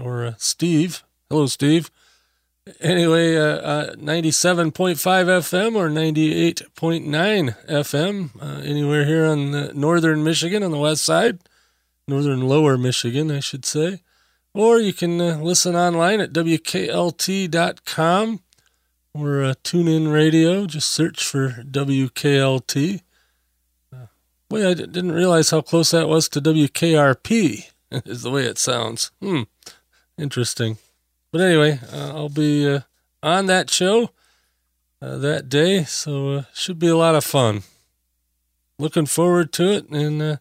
or 0.00 0.26
uh, 0.26 0.34
Steve. 0.36 1.04
Hello, 1.30 1.46
Steve. 1.46 1.90
Anyway, 2.80 3.36
uh, 3.36 3.56
uh, 3.56 3.94
97.5 3.94 4.96
FM 4.96 5.74
or 5.74 5.88
98.9 5.88 7.66
FM, 7.66 8.30
uh, 8.40 8.60
anywhere 8.62 9.04
here 9.04 9.26
on 9.26 9.78
northern 9.78 10.22
Michigan 10.22 10.62
on 10.62 10.70
the 10.70 10.78
west 10.78 11.04
side, 11.04 11.38
northern 12.06 12.46
lower 12.48 12.78
Michigan, 12.78 13.30
I 13.30 13.40
should 13.40 13.64
say. 13.64 14.02
Or 14.54 14.78
you 14.78 14.92
can 14.92 15.18
listen 15.42 15.74
online 15.74 16.20
at 16.20 16.32
WKLT.com 16.32 17.60
or 19.14 19.42
uh, 19.42 19.54
tune 19.62 19.88
in 19.88 20.08
radio. 20.08 20.66
Just 20.66 20.90
search 20.90 21.24
for 21.24 21.50
WKLT. 21.62 23.02
Uh, 23.92 24.06
boy, 24.48 24.68
I 24.68 24.74
didn't 24.74 25.12
realize 25.12 25.50
how 25.50 25.60
close 25.60 25.90
that 25.90 26.08
was 26.08 26.28
to 26.30 26.40
WKRP, 26.40 27.70
is 27.90 28.22
the 28.22 28.30
way 28.30 28.44
it 28.44 28.58
sounds. 28.58 29.10
Hmm, 29.20 29.42
interesting. 30.16 30.78
But 31.30 31.42
anyway, 31.42 31.80
uh, 31.92 32.12
I'll 32.14 32.28
be 32.28 32.68
uh, 32.68 32.80
on 33.22 33.46
that 33.46 33.70
show 33.70 34.10
uh, 35.00 35.18
that 35.18 35.48
day, 35.48 35.84
so 35.84 36.44
should 36.54 36.78
be 36.78 36.88
a 36.88 36.96
lot 36.96 37.14
of 37.14 37.24
fun. 37.24 37.62
Looking 38.78 39.06
forward 39.06 39.52
to 39.54 39.70
it, 39.70 39.88
and 39.90 40.38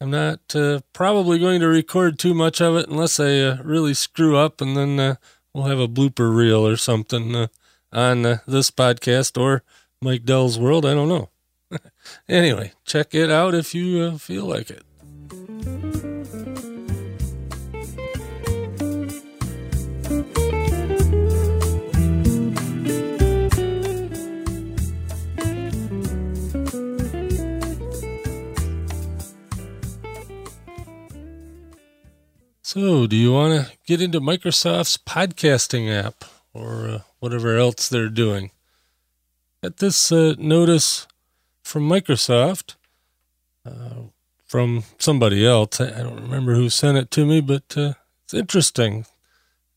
I'm 0.00 0.10
not 0.10 0.54
probably 0.92 1.38
going 1.38 1.60
to 1.60 1.68
record 1.68 2.18
too 2.18 2.34
much 2.34 2.60
of 2.60 2.76
it 2.76 2.88
unless 2.88 3.18
I 3.18 3.58
really 3.62 3.94
screw 3.94 4.36
up, 4.36 4.60
and 4.60 4.76
then 4.76 5.16
we'll 5.54 5.64
have 5.64 5.78
a 5.78 5.88
blooper 5.88 6.36
reel 6.36 6.66
or 6.66 6.76
something 6.76 7.48
on 7.92 8.26
uh, 8.26 8.38
this 8.46 8.70
podcast 8.70 9.40
or 9.40 9.62
Mike 10.00 10.24
Dell's 10.24 10.58
World. 10.58 10.84
I 10.84 10.94
don't 10.94 11.08
know. 11.08 11.30
anyway, 12.28 12.72
check 12.84 13.14
it 13.14 13.30
out 13.30 13.54
if 13.54 13.74
you 13.74 14.00
uh, 14.00 14.18
feel 14.18 14.44
like 14.46 14.70
it. 14.70 14.82
So, 32.62 33.06
do 33.06 33.16
you 33.16 33.32
want 33.32 33.54
to 33.54 33.72
get 33.86 34.02
into 34.02 34.20
Microsoft's 34.20 34.98
podcasting 34.98 35.90
app 35.90 36.24
or 36.56 36.88
uh, 36.88 36.98
whatever 37.18 37.56
else 37.56 37.88
they're 37.88 38.08
doing? 38.08 38.50
At 39.62 39.78
this 39.78 40.12
uh, 40.12 40.34
notice 40.38 41.06
from 41.62 41.88
Microsoft, 41.88 42.76
uh, 43.64 44.04
from 44.44 44.84
somebody 44.98 45.46
else, 45.46 45.80
I 45.80 46.02
don't 46.02 46.22
remember 46.22 46.54
who 46.54 46.68
sent 46.70 46.98
it 46.98 47.10
to 47.12 47.26
me, 47.26 47.40
but 47.40 47.76
uh, 47.76 47.94
it's 48.24 48.34
interesting. 48.34 49.06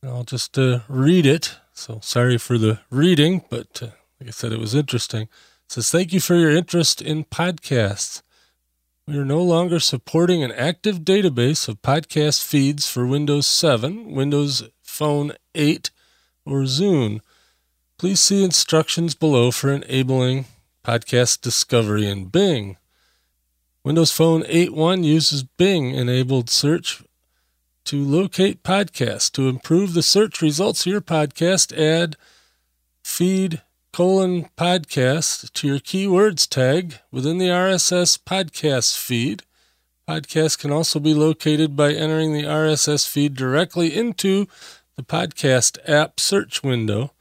I'll 0.04 0.24
just 0.24 0.58
uh, 0.58 0.80
read 0.88 1.26
it. 1.26 1.58
So, 1.74 2.00
sorry 2.02 2.38
for 2.38 2.58
the 2.58 2.80
reading, 2.90 3.44
but 3.50 3.82
uh, 3.82 3.88
like 4.20 4.28
I 4.28 4.32
said, 4.32 4.52
it 4.52 4.60
was 4.60 4.76
interesting. 4.76 5.24
It 5.24 5.72
says, 5.74 5.92
Thank 5.92 6.14
you 6.14 6.20
for 6.20 6.36
your 6.36 6.52
interest 6.52 7.02
in 7.02 7.26
podcasts. 7.26 8.22
We 9.08 9.18
are 9.18 9.26
no 9.26 9.42
longer 9.42 9.80
supporting 9.80 10.44
an 10.44 10.52
active 10.52 11.00
database 11.00 11.68
of 11.68 11.82
podcast 11.82 12.44
feeds 12.44 12.88
for 12.88 13.08
Windows 13.08 13.48
7, 13.48 14.12
Windows 14.12 14.70
Phone 14.84 15.32
8, 15.56 15.90
or 16.46 16.62
Zune. 16.62 17.20
Please 17.98 18.20
see 18.20 18.44
instructions 18.44 19.16
below 19.16 19.52
for 19.52 19.72
enabling 19.72 20.46
podcast 20.86 21.42
discovery 21.42 22.08
in 22.08 22.26
Bing. 22.26 22.78
Windows 23.84 24.12
Phone 24.12 24.44
8.1 24.44 25.04
uses 25.04 25.44
Bing 25.44 25.94
enabled 25.96 26.50
search 26.50 27.04
to 27.86 28.04
locate 28.04 28.64
podcasts. 28.64 29.32
To 29.34 29.50
improve 29.50 29.94
the 29.94 30.04
search 30.04 30.42
results 30.42 30.86
of 30.86 30.92
your 30.92 31.02
podcast, 31.02 31.76
add 31.78 32.16
feed 33.04 33.62
colon 33.92 34.50
podcast 34.58 35.52
to 35.54 35.68
your 35.68 35.80
keywords 35.80 36.48
tag 36.48 37.00
within 37.12 37.38
the 37.38 37.48
RSS 37.48 38.20
podcast 38.20 38.98
feed. 38.98 39.44
Podcast 40.08 40.60
can 40.60 40.72
also 40.72 41.00
be 41.00 41.14
located 41.14 41.76
by 41.76 41.94
entering 41.94 42.34
the 42.34 42.44
RSS 42.44 43.08
feed 43.08 43.36
directly 43.36 43.96
into 43.96 44.48
the 45.00 45.04
podcast 45.06 45.78
app 45.88 46.20
search 46.20 46.62
window. 46.62 47.14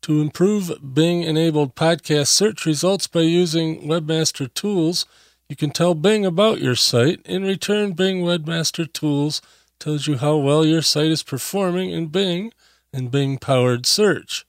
To 0.00 0.22
improve 0.22 0.72
Bing 0.94 1.24
enabled 1.24 1.74
podcast 1.74 2.28
search 2.28 2.64
results 2.64 3.06
by 3.06 3.20
using 3.20 3.82
Webmaster 3.82 4.52
Tools, 4.54 5.04
you 5.46 5.54
can 5.54 5.68
tell 5.68 5.92
Bing 5.92 6.24
about 6.24 6.62
your 6.62 6.74
site. 6.74 7.20
In 7.26 7.42
return, 7.42 7.92
Bing 7.92 8.22
Webmaster 8.22 8.90
Tools 8.90 9.42
tells 9.78 10.06
you 10.06 10.16
how 10.16 10.38
well 10.38 10.64
your 10.64 10.80
site 10.80 11.10
is 11.10 11.22
performing 11.22 11.90
in 11.90 12.06
Bing 12.06 12.50
and 12.94 13.10
Bing 13.10 13.36
powered 13.36 13.84
search 13.84 14.46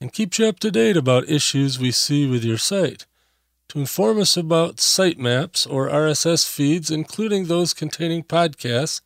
and 0.00 0.10
keeps 0.10 0.38
you 0.38 0.46
up 0.46 0.60
to 0.60 0.70
date 0.70 0.96
about 0.96 1.28
issues 1.28 1.78
we 1.78 1.90
see 1.90 2.26
with 2.26 2.42
your 2.42 2.56
site. 2.56 3.04
To 3.68 3.80
inform 3.80 4.18
us 4.18 4.34
about 4.34 4.76
sitemaps 4.76 5.70
or 5.70 5.90
RSS 5.90 6.48
feeds, 6.48 6.90
including 6.90 7.44
those 7.48 7.74
containing 7.74 8.22
podcasts, 8.22 9.02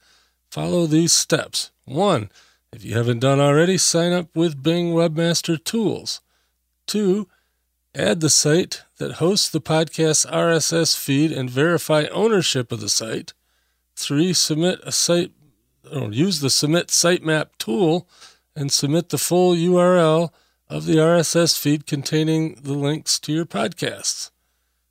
follow 0.53 0.87
these 0.87 1.13
steps. 1.13 1.73
1. 1.85 2.31
If 2.73 2.87
you 2.87 2.95
haven't 2.95 3.19
done 3.19 3.39
already, 3.39 3.77
sign 3.77 4.13
up 4.13 4.35
with 4.35 4.63
Bing 4.63 4.95
Webmaster 4.95 5.63
Tools. 5.63 6.23
2. 6.87 7.29
Add 7.95 8.21
the 8.21 8.31
site 8.31 8.83
that 8.97 9.17
hosts 9.17 9.51
the 9.51 9.61
podcast 9.61 10.27
RSS 10.31 10.97
feed 10.97 11.33
and 11.33 11.51
verify 11.51 12.07
ownership 12.11 12.73
of 12.73 12.81
the 12.81 12.89
site. 12.89 13.35
3. 13.97 14.33
Submit 14.33 14.81
a 14.85 14.91
site 14.91 15.33
or 15.93 16.11
use 16.13 16.41
the 16.41 16.49
Submit 16.49 16.89
Sitemap 16.89 17.49
tool 17.59 18.09
and 18.57 18.73
submit 18.73 19.11
the 19.11 19.19
full 19.19 19.55
URL 19.55 20.31
of 20.71 20.87
the 20.87 20.97
RSS 20.97 21.59
feed 21.59 21.87
containing 21.87 22.55
the 22.63 22.73
links 22.73 23.19
to 23.21 23.35
your 23.35 23.45
podcasts. 23.45 24.31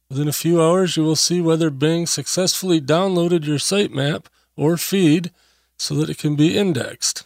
Within 0.08 0.28
a 0.28 0.34
few 0.34 0.62
hours, 0.62 0.98
you 0.98 1.04
will 1.04 1.16
see 1.16 1.42
whether 1.42 1.72
Bing 1.72 2.06
successfully 2.06 2.80
downloaded 2.80 3.46
your 3.48 3.58
sitemap 3.58 4.26
or 4.56 4.78
feed 4.78 5.32
so 5.78 5.96
that 5.96 6.12
it 6.12 6.20
can 6.20 6.36
be 6.36 6.56
indexed. 6.56 7.26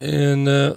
And 0.00 0.48
uh, 0.48 0.74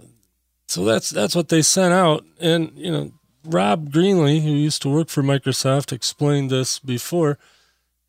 so 0.68 0.86
that's 0.86 1.10
that's 1.10 1.36
what 1.36 1.50
they 1.50 1.62
sent 1.62 1.94
out. 1.94 2.26
And 2.40 2.72
you 2.76 2.92
know, 2.92 3.12
Rob 3.46 3.92
Greenlee, 3.92 4.42
who 4.42 4.52
used 4.52 4.82
to 4.84 4.90
work 4.90 5.10
for 5.10 5.24
Microsoft, 5.24 5.92
explained 5.92 6.50
this 6.50 6.80
before 6.80 7.38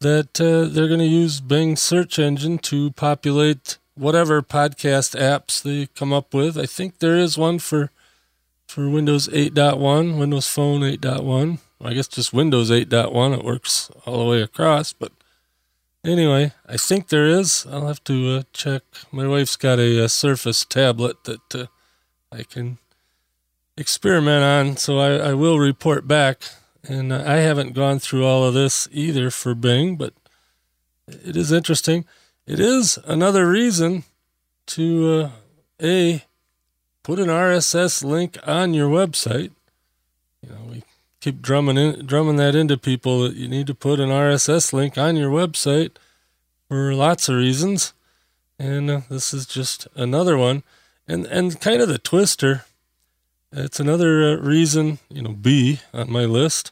that 0.00 0.40
uh, 0.40 0.73
they're 0.73 0.88
going 0.88 1.00
to 1.00 1.07
use 1.07 1.40
Bing 1.40 1.76
search 1.76 2.19
engine 2.19 2.59
to 2.59 2.90
populate 2.93 3.79
whatever 3.95 4.40
podcast 4.40 5.19
apps 5.19 5.62
they 5.62 5.87
come 5.95 6.12
up 6.12 6.33
with. 6.33 6.57
I 6.57 6.67
think 6.67 6.99
there 6.99 7.17
is 7.17 7.37
one 7.37 7.59
for 7.59 7.90
for 8.67 8.88
Windows 8.88 9.26
8.1, 9.29 10.19
Windows 10.19 10.49
Phone 10.49 10.83
8.1. 10.83 11.59
I 11.83 11.95
guess 11.95 12.07
just 12.07 12.33
Windows 12.33 12.71
8.1. 12.71 13.38
It 13.38 13.45
works 13.45 13.90
all 14.07 14.21
the 14.21 14.31
way 14.31 14.43
across. 14.43 14.93
But 14.93 15.12
anyway, 16.04 16.52
I 16.66 16.76
think 16.76 17.09
there 17.09 17.26
is. 17.26 17.66
I'll 17.71 17.87
have 17.87 18.02
to 18.04 18.37
uh, 18.37 18.42
check. 18.52 18.83
My 19.12 19.26
wife's 19.26 19.57
got 19.57 19.78
a, 19.78 20.04
a 20.04 20.09
Surface 20.09 20.64
tablet 20.64 21.25
that 21.25 21.54
uh, 21.54 21.66
I 22.33 22.42
can 22.42 22.78
experiment 23.76 24.45
on, 24.45 24.76
so 24.76 24.99
I, 24.99 25.30
I 25.30 25.35
will 25.35 25.59
report 25.59 26.07
back. 26.07 26.42
And 26.83 27.12
uh, 27.12 27.23
I 27.26 27.37
haven't 27.37 27.75
gone 27.75 27.99
through 27.99 28.25
all 28.25 28.45
of 28.45 28.54
this 28.54 28.88
either 28.90 29.30
for 29.30 29.54
Bing, 29.54 29.97
but 29.97 30.14
it 31.07 31.37
is 31.37 31.52
interesting. 31.52 32.04
It 32.47 32.59
is 32.59 32.99
another 33.04 33.49
reason 33.49 34.04
to 34.66 35.09
uh, 35.09 35.30
a 35.83 36.25
put 37.02 37.19
an 37.19 37.28
RSS 37.28 38.04
link 38.04 38.38
on 38.47 38.75
your 38.75 38.88
website. 38.88 39.50
You 40.42 40.50
know, 40.50 40.61
we 40.71 40.83
keep 41.21 41.43
drumming 41.43 41.77
in, 41.77 42.07
drumming 42.07 42.37
that 42.37 42.55
into 42.55 42.77
people 42.77 43.23
that 43.23 43.35
you 43.35 43.49
need 43.49 43.67
to 43.67 43.75
put 43.75 44.00
an 44.00 44.09
RSS 44.09 44.73
link 44.73 44.99
on 44.99 45.17
your 45.17 45.31
website 45.31 45.93
for 46.69 46.95
lots 46.95 47.29
of 47.29 47.37
reasons, 47.37 47.93
and 48.59 48.91
uh, 48.91 49.00
this 49.09 49.33
is 49.35 49.47
just 49.47 49.87
another 49.95 50.37
one. 50.37 50.62
And 51.07 51.27
and 51.27 51.61
kind 51.61 51.83
of 51.83 51.89
the 51.89 51.99
twister. 51.99 52.65
It's 53.53 53.81
another 53.81 54.23
uh, 54.23 54.37
reason, 54.37 55.00
you 55.09 55.23
know, 55.23 55.33
B 55.33 55.81
on 55.93 56.12
my 56.12 56.25
list 56.25 56.71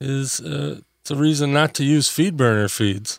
is 0.00 0.40
uh, 0.40 0.80
it's 1.00 1.10
a 1.10 1.16
reason 1.16 1.52
not 1.52 1.74
to 1.74 1.84
use 1.84 2.08
FeedBurner 2.08 2.70
feeds 2.70 3.18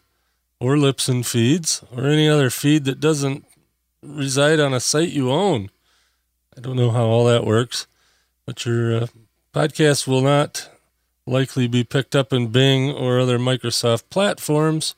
or 0.61 0.77
Libsyn 0.77 1.25
feeds 1.25 1.83
or 1.93 2.05
any 2.05 2.29
other 2.29 2.49
feed 2.49 2.85
that 2.85 3.01
doesn't 3.01 3.45
reside 4.01 4.61
on 4.61 4.73
a 4.73 4.79
site 4.79 5.09
you 5.09 5.29
own. 5.29 5.69
I 6.57 6.61
don't 6.61 6.77
know 6.77 6.91
how 6.91 7.03
all 7.03 7.25
that 7.25 7.45
works, 7.45 7.87
but 8.45 8.65
your 8.65 9.09
uh, 9.53 9.59
podcast 9.59 10.07
will 10.07 10.21
not 10.21 10.69
likely 11.25 11.67
be 11.67 11.83
picked 11.83 12.15
up 12.15 12.33
in 12.33 12.47
Bing 12.47 12.91
or 12.91 13.19
other 13.19 13.39
Microsoft 13.39 14.03
platforms. 14.09 14.95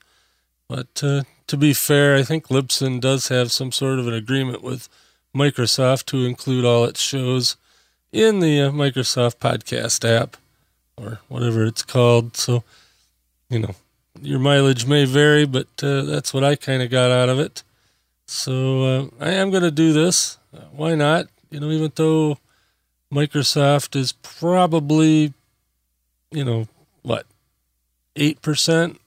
But 0.68 1.02
uh, 1.04 1.24
to 1.48 1.58
be 1.58 1.74
fair, 1.74 2.16
I 2.16 2.24
think 2.24 2.48
Libsyn 2.48 3.00
does 3.00 3.28
have 3.28 3.52
some 3.52 3.72
sort 3.72 4.00
of 4.00 4.08
an 4.08 4.14
agreement 4.14 4.64
with 4.64 4.90
Microsoft 5.36 6.06
to 6.06 6.26
include 6.26 6.66
all 6.66 6.86
its 6.86 7.02
shows 7.02 7.58
in 8.12 8.40
the 8.40 8.62
uh, 8.62 8.72
Microsoft 8.72 9.38
Podcast 9.38 10.08
app 10.10 10.38
or 10.98 11.20
whatever 11.28 11.66
it's 11.66 11.84
called. 11.84 12.38
So, 12.38 12.64
you 13.50 13.60
know, 13.60 13.76
your 14.22 14.40
mileage 14.40 14.88
may 14.88 15.06
vary, 15.06 15.46
but 15.46 15.68
uh, 15.84 16.04
that's 16.04 16.34
what 16.34 16.44
I 16.44 16.56
kind 16.56 16.82
of 16.82 16.90
got 16.90 17.12
out 17.12 17.30
of 17.30 17.40
it. 17.40 17.64
So 18.28 18.84
uh, 18.84 19.08
I 19.20 19.32
am 19.32 19.52
going 19.52 19.64
to 19.64 19.72
do 19.72 19.94
this. 19.94 20.38
Why 20.72 20.96
not? 20.96 21.28
You 21.52 21.60
know, 21.60 21.70
even 21.70 21.92
though 21.96 22.40
Microsoft 23.14 23.96
is 23.96 24.12
probably, 24.12 25.34
you 26.32 26.44
know, 26.44 26.68
what, 27.02 27.26
8% 28.16 28.98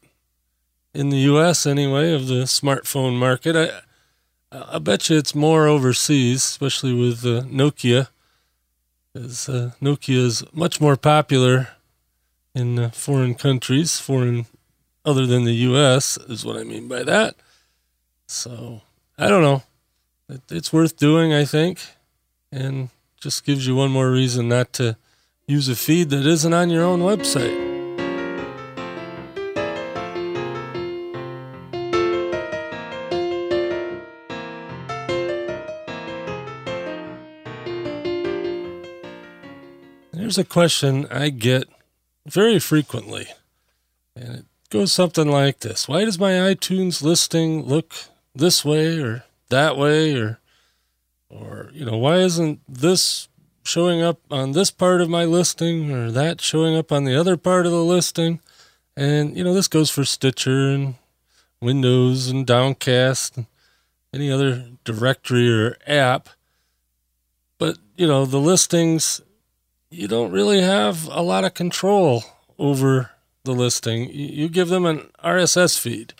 in 0.94 1.10
the 1.10 1.18
US 1.18 1.66
anyway 1.66 2.12
of 2.12 2.26
the 2.26 2.44
smartphone 2.44 3.18
market. 3.18 3.56
I, 4.52 4.76
I 4.76 4.78
bet 4.78 5.10
you 5.10 5.16
it's 5.18 5.34
more 5.34 5.66
overseas, 5.66 6.44
especially 6.44 6.94
with 6.94 7.24
uh, 7.24 7.42
Nokia. 7.42 8.08
As 9.14 9.48
uh, 9.48 9.72
Nokia 9.82 10.16
is 10.16 10.44
much 10.52 10.80
more 10.80 10.96
popular 10.96 11.68
in 12.54 12.78
uh, 12.78 12.90
foreign 12.90 13.34
countries, 13.34 13.98
foreign 13.98 14.46
other 15.04 15.26
than 15.26 15.44
the 15.44 15.54
U.S. 15.54 16.18
is 16.28 16.44
what 16.44 16.56
I 16.56 16.64
mean 16.64 16.88
by 16.88 17.02
that. 17.02 17.34
So 18.26 18.82
I 19.16 19.28
don't 19.28 19.42
know. 19.42 19.62
It, 20.28 20.42
it's 20.50 20.72
worth 20.72 20.96
doing, 20.96 21.32
I 21.32 21.44
think, 21.44 21.80
and 22.52 22.90
just 23.20 23.44
gives 23.44 23.66
you 23.66 23.74
one 23.74 23.90
more 23.90 24.10
reason 24.10 24.48
not 24.48 24.72
to 24.74 24.96
use 25.46 25.68
a 25.68 25.74
feed 25.74 26.10
that 26.10 26.26
isn't 26.26 26.52
on 26.52 26.70
your 26.70 26.84
own 26.84 27.00
website. 27.00 27.66
Here's 40.14 40.36
a 40.36 40.44
question 40.44 41.06
I 41.10 41.30
get 41.30 41.64
very 42.26 42.58
frequently, 42.58 43.28
and 44.14 44.34
it 44.36 44.44
goes 44.68 44.92
something 44.92 45.28
like 45.28 45.60
this 45.60 45.88
Why 45.88 46.04
does 46.04 46.18
my 46.18 46.32
iTunes 46.32 47.02
listing 47.02 47.64
look 47.64 47.94
this 48.34 48.64
way 48.64 49.00
or 49.00 49.24
that 49.48 49.78
way 49.78 50.14
or 50.14 50.38
or 51.30 51.70
you 51.72 51.84
know 51.84 51.96
why 51.96 52.16
isn't 52.16 52.60
this 52.68 53.28
showing 53.64 54.00
up 54.00 54.20
on 54.30 54.52
this 54.52 54.70
part 54.70 55.00
of 55.00 55.10
my 55.10 55.24
listing 55.24 55.90
or 55.90 56.10
that 56.10 56.40
showing 56.40 56.76
up 56.76 56.90
on 56.90 57.04
the 57.04 57.14
other 57.14 57.36
part 57.36 57.66
of 57.66 57.72
the 57.72 57.84
listing 57.84 58.40
and 58.96 59.36
you 59.36 59.44
know 59.44 59.54
this 59.54 59.68
goes 59.68 59.90
for 59.90 60.04
stitcher 60.04 60.70
and 60.70 60.94
windows 61.60 62.28
and 62.28 62.46
downcast 62.46 63.36
and 63.36 63.46
any 64.14 64.30
other 64.30 64.70
directory 64.84 65.50
or 65.50 65.76
app 65.86 66.28
but 67.58 67.78
you 67.96 68.06
know 68.06 68.24
the 68.24 68.38
listings 68.38 69.20
you 69.90 70.08
don't 70.08 70.32
really 70.32 70.60
have 70.60 71.06
a 71.08 71.22
lot 71.22 71.44
of 71.44 71.54
control 71.54 72.24
over 72.58 73.10
the 73.44 73.52
listing. 73.52 74.10
You 74.12 74.48
give 74.48 74.68
them 74.68 74.84
an 74.84 75.10
RSS 75.24 75.78
feed. 75.78 76.14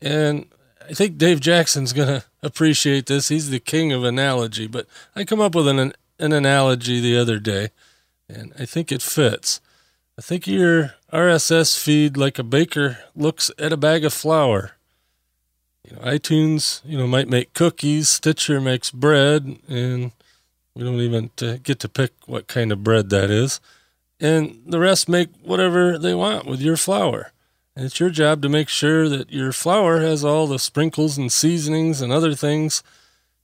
And 0.00 0.46
I 0.88 0.94
think 0.94 1.18
Dave 1.18 1.40
Jackson's 1.40 1.92
going 1.92 2.08
to 2.08 2.24
appreciate 2.42 3.06
this. 3.06 3.28
He's 3.28 3.50
the 3.50 3.58
king 3.58 3.92
of 3.92 4.04
analogy, 4.04 4.66
but 4.66 4.86
I 5.14 5.24
come 5.24 5.40
up 5.40 5.54
with 5.54 5.66
an, 5.66 5.92
an 6.18 6.32
analogy 6.32 7.00
the 7.00 7.18
other 7.18 7.38
day, 7.38 7.70
and 8.28 8.52
I 8.58 8.66
think 8.66 8.92
it 8.92 9.02
fits. 9.02 9.60
I 10.18 10.22
think 10.22 10.46
your 10.46 10.94
RSS 11.12 11.78
feed 11.78 12.16
like 12.16 12.38
a 12.38 12.44
baker 12.44 12.98
looks 13.14 13.50
at 13.58 13.72
a 13.72 13.76
bag 13.76 14.04
of 14.04 14.14
flour. 14.14 14.72
You 15.84 15.96
know, 15.96 16.02
iTunes, 16.02 16.80
you 16.84 16.96
know, 16.96 17.06
might 17.06 17.28
make 17.28 17.52
cookies, 17.52 18.08
Stitcher 18.08 18.60
makes 18.60 18.90
bread, 18.90 19.58
and 19.68 20.12
we 20.74 20.84
don't 20.84 21.00
even 21.00 21.30
get 21.62 21.80
to 21.80 21.88
pick 21.88 22.12
what 22.26 22.46
kind 22.46 22.70
of 22.70 22.84
bread 22.84 23.10
that 23.10 23.30
is. 23.30 23.60
And 24.20 24.62
the 24.66 24.80
rest 24.80 25.08
make 25.08 25.28
whatever 25.42 25.98
they 25.98 26.14
want 26.14 26.46
with 26.46 26.60
your 26.60 26.76
flour. 26.76 27.32
And 27.76 27.84
it's 27.84 28.00
your 28.00 28.08
job 28.08 28.40
to 28.40 28.48
make 28.48 28.70
sure 28.70 29.06
that 29.10 29.30
your 29.30 29.52
flour 29.52 30.00
has 30.00 30.24
all 30.24 30.46
the 30.46 30.58
sprinkles 30.58 31.18
and 31.18 31.30
seasonings 31.30 32.00
and 32.00 32.10
other 32.10 32.34
things 32.34 32.82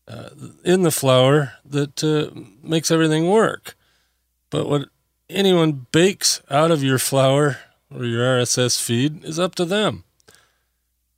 uh, 0.09 0.31
in 0.64 0.83
the 0.83 0.90
flour 0.90 1.53
that 1.66 2.03
uh, 2.03 2.31
makes 2.62 2.90
everything 2.90 3.29
work. 3.29 3.77
But 4.49 4.68
what 4.68 4.88
anyone 5.29 5.87
bakes 5.92 6.40
out 6.51 6.71
of 6.71 6.83
your 6.83 6.99
flour 6.99 7.59
or 7.95 8.05
your 8.05 8.23
RSS 8.23 8.83
feed 8.83 9.23
is 9.23 9.38
up 9.38 9.55
to 9.57 9.66
them. 9.66 10.05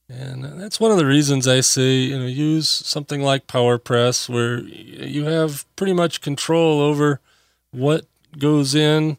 And 0.09 0.61
that's 0.61 0.81
one 0.81 0.91
of 0.91 0.99
the 0.99 1.07
reasons 1.07 1.49
I 1.49 1.61
say, 1.61 1.95
you 1.95 2.19
know, 2.19 2.27
use 2.27 2.69
something 2.69 3.23
like 3.23 3.47
PowerPress 3.47 4.29
where 4.29 4.59
you 4.59 5.25
have 5.25 5.65
pretty 5.77 5.95
much 5.95 6.21
control 6.21 6.81
over 6.81 7.21
what 7.71 8.07
goes 8.39 8.75
in 8.75 9.19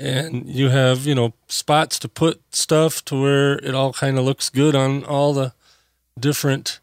and 0.00 0.48
you 0.48 0.70
have, 0.70 1.06
you 1.06 1.14
know, 1.14 1.34
spots 1.46 1.98
to 1.98 2.08
put 2.08 2.40
stuff 2.54 3.04
to 3.04 3.20
where 3.20 3.58
it 3.58 3.74
all 3.74 3.92
kind 3.92 4.18
of 4.18 4.24
looks 4.24 4.48
good 4.48 4.74
on 4.74 5.04
all 5.04 5.34
the 5.34 5.52
different 6.18 6.80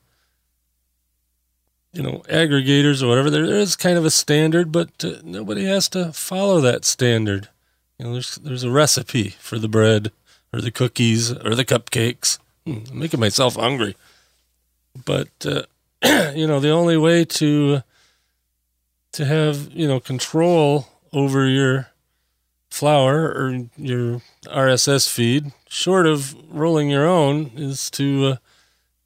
you 1.93 2.03
know, 2.03 2.21
aggregators 2.29 3.01
or 3.01 3.07
whatever. 3.07 3.31
There 3.31 3.43
is 3.43 3.75
kind 3.75 3.97
of 3.97 4.05
a 4.05 4.11
standard, 4.11 4.71
but 4.71 5.03
uh, 5.03 5.15
nobody 5.23 5.65
has 5.65 5.89
to 5.89 6.13
follow 6.13 6.61
that 6.61 6.85
standard. 6.85 7.49
You 7.97 8.05
know, 8.05 8.13
there's 8.13 8.35
there's 8.35 8.63
a 8.63 8.69
recipe 8.69 9.29
for 9.29 9.57
the 9.57 9.67
bread 9.67 10.11
or 10.53 10.61
the 10.61 10.69
cookies 10.69 11.31
or 11.31 11.55
the 11.55 11.65
cupcakes. 11.65 12.37
Hmm, 12.65 12.79
I'm 12.91 12.99
making 12.99 13.19
myself 13.19 13.55
hungry. 13.55 13.95
But 15.05 15.29
uh, 15.43 15.63
you 16.35 16.45
know, 16.45 16.59
the 16.59 16.69
only 16.69 16.97
way 16.97 17.25
to 17.25 17.81
to 19.13 19.25
have 19.25 19.71
you 19.71 19.87
know 19.87 19.99
control 19.99 20.87
over 21.11 21.47
your 21.47 21.87
flour 22.69 23.27
or 23.27 23.67
your 23.77 24.21
RSS 24.45 25.09
feed, 25.09 25.51
short 25.67 26.05
of 26.05 26.35
rolling 26.49 26.89
your 26.89 27.05
own, 27.05 27.51
is 27.55 27.89
to 27.91 28.25
uh, 28.25 28.35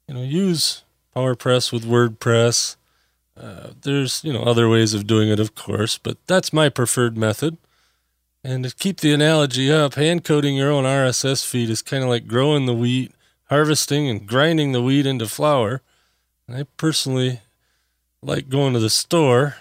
you 0.08 0.14
know 0.14 0.22
use 0.22 0.82
PowerPress 1.14 1.72
with 1.72 1.84
WordPress. 1.84 2.76
Uh, 3.36 3.70
there's 3.82 4.22
you 4.24 4.32
know 4.32 4.42
other 4.42 4.68
ways 4.68 4.94
of 4.94 5.06
doing 5.06 5.28
it, 5.28 5.40
of 5.40 5.54
course, 5.54 5.98
but 5.98 6.18
that's 6.26 6.52
my 6.52 6.68
preferred 6.68 7.16
method. 7.16 7.56
And 8.44 8.64
to 8.64 8.74
keep 8.74 8.98
the 9.00 9.12
analogy 9.12 9.70
up, 9.70 9.94
hand 9.94 10.24
coding 10.24 10.56
your 10.56 10.70
own 10.70 10.84
RSS 10.84 11.46
feed 11.46 11.70
is 11.70 11.80
kind 11.80 12.02
of 12.02 12.08
like 12.08 12.26
growing 12.26 12.66
the 12.66 12.74
wheat 12.74 13.12
harvesting 13.52 14.08
and 14.08 14.26
grinding 14.26 14.72
the 14.72 14.80
wheat 14.80 15.04
into 15.04 15.26
flour. 15.28 15.82
And 16.48 16.56
I 16.56 16.64
personally 16.78 17.40
like 18.22 18.48
going 18.48 18.72
to 18.72 18.80
the 18.80 18.88
store 18.88 19.56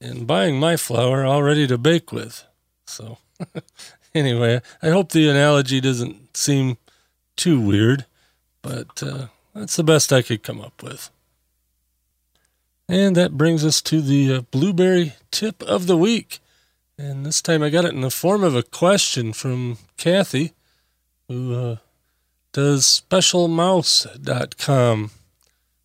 and 0.00 0.26
buying 0.26 0.58
my 0.58 0.76
flour 0.76 1.24
all 1.24 1.40
ready 1.40 1.68
to 1.68 1.78
bake 1.78 2.10
with. 2.10 2.44
So, 2.90 3.18
anyway, 4.14 4.60
I 4.82 4.90
hope 4.90 5.12
the 5.12 5.28
analogy 5.28 5.80
doesn't 5.80 6.36
seem 6.36 6.76
too 7.36 7.60
weird, 7.60 8.06
but 8.62 9.00
uh, 9.02 9.26
that's 9.54 9.76
the 9.76 9.84
best 9.84 10.12
I 10.12 10.22
could 10.22 10.42
come 10.42 10.60
up 10.60 10.82
with. 10.82 11.10
And 12.88 13.14
that 13.16 13.38
brings 13.38 13.64
us 13.64 13.80
to 13.82 14.00
the 14.00 14.34
uh, 14.34 14.40
Blubrry 14.50 15.14
tip 15.30 15.62
of 15.62 15.86
the 15.86 15.96
week. 15.96 16.40
And 16.98 17.24
this 17.24 17.40
time 17.40 17.62
I 17.62 17.70
got 17.70 17.84
it 17.84 17.94
in 17.94 18.00
the 18.00 18.10
form 18.10 18.42
of 18.42 18.56
a 18.56 18.64
question 18.64 19.32
from 19.32 19.78
Kathy, 19.96 20.52
who 21.28 21.54
uh, 21.54 21.76
does 22.52 23.04
specialmouse.com. 23.08 25.12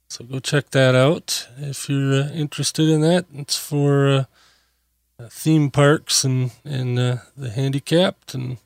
So 0.08 0.26
go 0.26 0.40
check 0.40 0.72
that 0.72 0.96
out 0.96 1.48
if 1.58 1.88
you're 1.90 2.24
uh, 2.24 2.30
interested 2.30 2.90
in 2.90 3.02
that. 3.02 3.26
It's 3.34 3.58
for 3.58 4.28
uh, 5.20 5.28
theme 5.30 5.72
parks 5.72 6.24
and, 6.24 6.52
and 6.64 7.00
uh, 7.00 7.18
the 7.38 7.50
handicapped. 7.50 8.34
And 8.34 8.58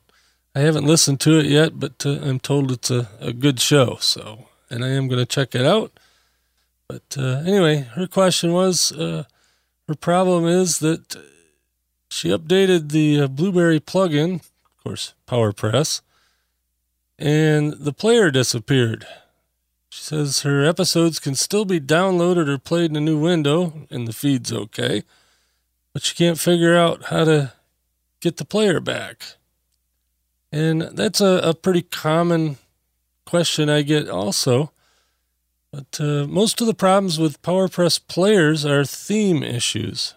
I 0.56 0.60
haven't 0.60 0.86
listened 0.86 1.20
to 1.22 1.40
it 1.40 1.46
yet, 1.46 1.80
but 1.80 2.06
uh, 2.06 2.20
I'm 2.22 2.40
told 2.40 2.72
it's 2.72 2.92
a, 2.92 3.10
a 3.20 3.34
good 3.34 3.60
show. 3.60 3.98
So, 4.00 4.48
and 4.70 4.84
I 4.84 4.90
am 4.90 5.08
going 5.08 5.20
to 5.20 5.26
check 5.26 5.56
it 5.56 5.66
out. 5.66 5.92
But 6.88 7.16
uh, 7.18 7.44
anyway, 7.46 7.82
her 7.94 8.08
question 8.08 8.52
was 8.52 8.92
uh, 8.92 9.26
her 9.88 9.96
problem 9.96 10.46
is 10.46 10.80
that 10.80 11.16
she 12.10 12.30
updated 12.30 12.92
the 12.92 13.22
uh, 13.22 13.28
Blubrry 13.28 13.80
plugin, 13.80 14.36
of 14.36 14.84
course, 14.84 15.14
PowerPress, 15.28 16.02
and 17.20 17.74
the 17.74 17.94
player 17.94 18.32
disappeared. 18.32 19.06
She 19.90 20.04
says 20.04 20.42
her 20.42 20.66
episodes 20.66 21.20
can 21.20 21.36
still 21.36 21.66
be 21.66 21.80
downloaded 21.80 22.48
or 22.48 22.58
played 22.58 22.90
in 22.90 22.96
a 22.96 23.02
new 23.02 23.20
window, 23.20 23.88
and 23.92 24.08
the 24.08 24.14
feed's 24.14 24.52
okay, 24.52 25.04
but 25.94 26.10
you 26.10 26.16
can't 26.16 26.40
figure 26.40 26.76
out 26.76 27.06
how 27.06 27.26
to 27.26 27.54
get 28.22 28.38
the 28.38 28.46
player 28.46 28.80
back. 28.80 29.24
And 30.52 30.82
that's 30.82 31.22
a, 31.22 31.42
a 31.44 31.54
pretty 31.54 31.82
common 31.84 32.58
question 33.26 33.70
I 33.70 33.82
get 33.84 34.10
also. 34.10 34.72
But 35.72 36.00
uh, 36.00 36.26
most 36.26 36.62
of 36.62 36.68
the 36.68 36.74
problems 36.74 37.20
with 37.20 37.42
PowerPress 37.42 38.00
players 38.08 38.66
are 38.66 38.84
theme 38.84 39.44
issues. 39.44 40.16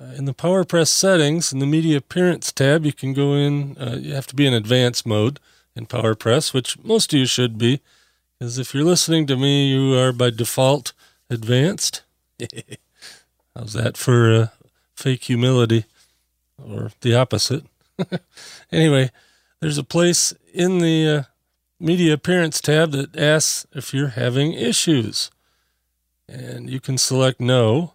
Uh, 0.00 0.14
in 0.16 0.24
the 0.24 0.34
PowerPress 0.34 0.88
settings, 0.88 1.52
in 1.52 1.58
the 1.58 1.66
Media 1.66 1.98
Appearance 1.98 2.52
tab, 2.52 2.86
you 2.86 2.92
can 2.92 3.12
go 3.12 3.34
in, 3.34 3.76
uh, 3.76 3.96
you 4.00 4.14
have 4.14 4.26
to 4.28 4.36
be 4.36 4.46
in 4.46 4.54
advanced 4.54 5.04
mode 5.04 5.40
in 5.74 5.86
PowerPress, 5.86 6.54
which 6.54 6.78
most 6.82 7.12
of 7.12 7.18
you 7.18 7.26
should 7.26 7.58
be, 7.58 7.80
because 8.38 8.58
if 8.58 8.72
you're 8.72 8.84
listening 8.84 9.26
to 9.26 9.36
me, 9.36 9.68
you 9.68 9.98
are 9.98 10.12
by 10.12 10.30
default 10.30 10.92
advanced. 11.28 12.02
How's 13.56 13.72
that 13.72 13.96
for 13.96 14.32
uh, 14.32 14.46
fake 15.02 15.24
humility 15.24 15.84
or 16.62 16.92
the 17.00 17.14
opposite? 17.14 17.64
anyway, 18.72 19.10
there's 19.60 19.78
a 19.78 19.84
place 19.84 20.32
in 20.54 20.78
the 20.78 21.08
uh, 21.08 21.22
Media 21.80 22.14
Appearance 22.14 22.60
tab 22.60 22.92
that 22.92 23.16
asks 23.16 23.66
if 23.72 23.92
you're 23.92 24.08
having 24.08 24.52
issues. 24.52 25.30
And 26.28 26.70
you 26.70 26.78
can 26.78 26.96
select 26.96 27.40
no, 27.40 27.94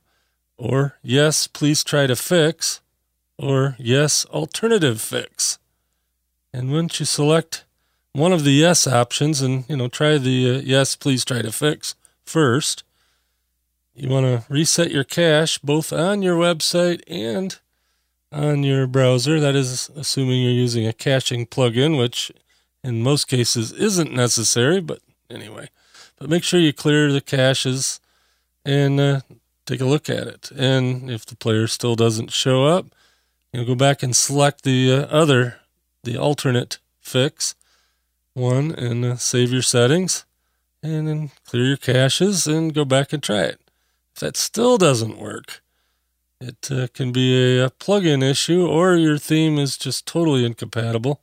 or 0.57 0.97
yes, 1.01 1.47
please 1.47 1.83
try 1.83 2.07
to 2.07 2.15
fix, 2.15 2.81
or 3.37 3.77
yes, 3.79 4.25
alternative 4.25 4.99
fix. 4.99 5.57
And 6.53 6.71
once 6.71 6.99
you 6.99 7.05
select 7.05 7.63
one 8.11 8.33
of 8.33 8.43
the 8.43 8.51
yes 8.51 8.85
options 8.85 9.41
and, 9.41 9.63
you 9.69 9.77
know, 9.77 9.87
try 9.87 10.17
the 10.17 10.57
uh, 10.57 10.61
yes, 10.63 10.95
please 10.95 11.23
try 11.23 11.41
to 11.41 11.51
fix 11.51 11.95
first, 12.25 12.83
you 13.97 14.09
want 14.09 14.25
to 14.25 14.51
reset 14.51 14.91
your 14.91 15.03
cache 15.03 15.57
both 15.57 15.91
on 15.91 16.21
your 16.21 16.37
website 16.37 17.01
and 17.07 17.57
on 18.31 18.61
your 18.63 18.85
browser. 18.85 19.39
That 19.39 19.55
is 19.55 19.89
assuming 19.95 20.43
you're 20.43 20.51
using 20.51 20.85
a 20.85 20.93
caching 20.93 21.47
plugin, 21.47 21.97
which 21.97 22.31
in 22.83 23.01
most 23.01 23.27
cases 23.27 23.71
isn't 23.71 24.13
necessary, 24.13 24.81
but 24.81 24.99
anyway. 25.31 25.69
But 26.19 26.29
make 26.29 26.43
sure 26.43 26.59
you 26.59 26.73
clear 26.73 27.11
the 27.11 27.21
caches 27.21 27.99
and 28.63 28.99
uh, 28.99 29.21
take 29.65 29.81
a 29.81 29.85
look 29.85 30.09
at 30.09 30.27
it. 30.27 30.51
And 30.51 31.09
if 31.09 31.25
the 31.25 31.35
player 31.35 31.65
still 31.65 31.95
doesn't 31.95 32.31
show 32.31 32.65
up, 32.65 32.85
you 33.51 33.59
know, 33.59 33.65
go 33.65 33.75
back 33.75 34.03
and 34.03 34.15
select 34.15 34.63
the 34.63 34.93
uh, 34.93 35.01
other, 35.07 35.57
the 36.03 36.17
alternate 36.17 36.77
fix 36.99 37.55
one, 38.33 38.71
and 38.75 39.03
uh, 39.03 39.15
save 39.15 39.51
your 39.51 39.63
settings, 39.63 40.23
and 40.83 41.07
then 41.07 41.31
clear 41.45 41.65
your 41.65 41.77
caches 41.77 42.45
and 42.45 42.75
go 42.75 42.85
back 42.85 43.11
and 43.11 43.23
try 43.23 43.41
it. 43.41 43.59
If 44.17 44.21
that 44.21 44.35
still 44.35 44.77
doesn't 44.77 45.17
work, 45.17 45.61
it 46.41 46.71
uh, 46.71 46.87
can 46.93 47.11
be 47.11 47.59
a, 47.59 47.65
a 47.65 47.69
plugin 47.69 48.23
issue, 48.23 48.67
or 48.67 48.95
your 48.95 49.17
theme 49.17 49.57
is 49.57 49.77
just 49.77 50.05
totally 50.05 50.45
incompatible 50.45 51.21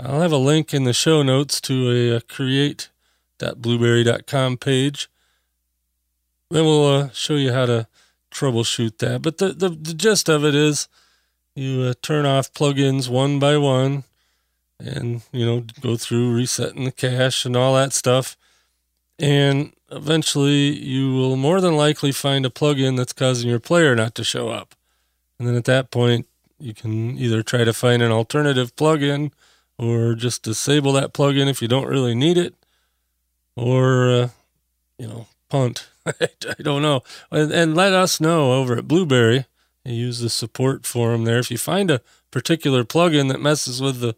I'll 0.00 0.20
have 0.20 0.30
a 0.30 0.36
link 0.36 0.72
in 0.72 0.84
the 0.84 0.92
show 0.92 1.24
notes 1.24 1.60
to 1.62 1.90
a, 1.90 2.10
a 2.16 2.20
create.blubrry.com 2.20 4.58
page. 4.58 5.08
Then 6.50 6.64
we'll 6.64 6.86
uh, 6.86 7.08
show 7.10 7.34
you 7.34 7.52
how 7.52 7.66
to 7.66 7.88
troubleshoot 8.30 8.98
that. 8.98 9.22
But 9.22 9.38
the, 9.38 9.48
the, 9.48 9.70
the 9.70 9.94
gist 9.94 10.28
of 10.28 10.44
it 10.44 10.54
is 10.54 10.86
you 11.56 11.82
uh, 11.82 11.94
turn 12.00 12.26
off 12.26 12.52
plugins 12.52 13.08
one 13.08 13.40
by 13.40 13.56
one 13.56 14.04
and, 14.78 15.22
you 15.32 15.44
know, 15.44 15.64
go 15.80 15.96
through 15.96 16.32
resetting 16.32 16.84
the 16.84 16.92
cache 16.92 17.44
and 17.44 17.56
all 17.56 17.74
that 17.74 17.92
stuff. 17.92 18.36
And 19.18 19.72
eventually 19.90 20.76
you 20.76 21.14
will 21.14 21.36
more 21.36 21.60
than 21.60 21.76
likely 21.76 22.12
find 22.12 22.44
a 22.44 22.50
plugin 22.50 22.96
that's 22.96 23.12
causing 23.12 23.48
your 23.48 23.60
player 23.60 23.94
not 23.94 24.14
to 24.16 24.24
show 24.24 24.48
up. 24.48 24.74
And 25.38 25.48
then 25.48 25.54
at 25.54 25.64
that 25.64 25.90
point, 25.90 26.26
you 26.58 26.74
can 26.74 27.16
either 27.18 27.42
try 27.42 27.64
to 27.64 27.72
find 27.72 28.02
an 28.02 28.10
alternative 28.10 28.74
plugin 28.74 29.30
or 29.78 30.14
just 30.14 30.42
disable 30.42 30.92
that 30.92 31.12
plugin 31.12 31.48
if 31.48 31.62
you 31.62 31.68
don't 31.68 31.86
really 31.86 32.14
need 32.14 32.36
it, 32.36 32.54
or 33.56 34.10
uh, 34.10 34.28
you 34.98 35.06
know, 35.06 35.26
punt. 35.48 35.88
I 36.06 36.54
don't 36.60 36.82
know, 36.82 37.02
and, 37.30 37.52
and, 37.52 37.76
let 37.76 37.92
us 37.92 38.20
know 38.20 38.54
over 38.54 38.76
at 38.76 38.88
Blubrry. 38.88 39.44
You 39.84 39.94
use 39.94 40.20
the 40.20 40.30
support 40.30 40.84
forum 40.84 41.24
there. 41.24 41.38
If 41.38 41.50
you 41.50 41.58
find 41.58 41.90
a 41.90 42.00
particular 42.30 42.82
plugin 42.82 43.28
that 43.28 43.40
messes 43.40 43.80
with 43.80 44.00
the 44.00 44.16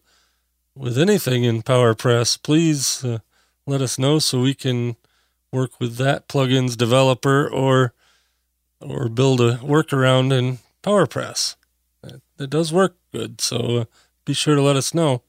with 0.74 0.96
anything 0.96 1.44
in 1.44 1.62
PowerPress, 1.62 2.42
please 2.42 3.04
uh, 3.04 3.18
let 3.66 3.82
us 3.82 3.98
know 3.98 4.18
so 4.18 4.40
we 4.40 4.54
can 4.54 4.96
work 5.52 5.80
with 5.80 5.96
that 5.96 6.28
plugin's 6.28 6.76
developer 6.76 7.48
or 7.48 7.92
or 8.80 9.08
build 9.08 9.40
a 9.40 9.56
workaround 9.56 10.32
in 10.32 10.58
PowerPress. 10.82 11.56
That, 12.02 12.22
that 12.38 12.48
does 12.48 12.72
work 12.72 12.96
good, 13.12 13.40
so 13.40 13.56
uh, 13.76 13.84
be 14.24 14.32
sure 14.32 14.54
to 14.54 14.62
let 14.62 14.76
us 14.76 14.94
know. 14.94 15.22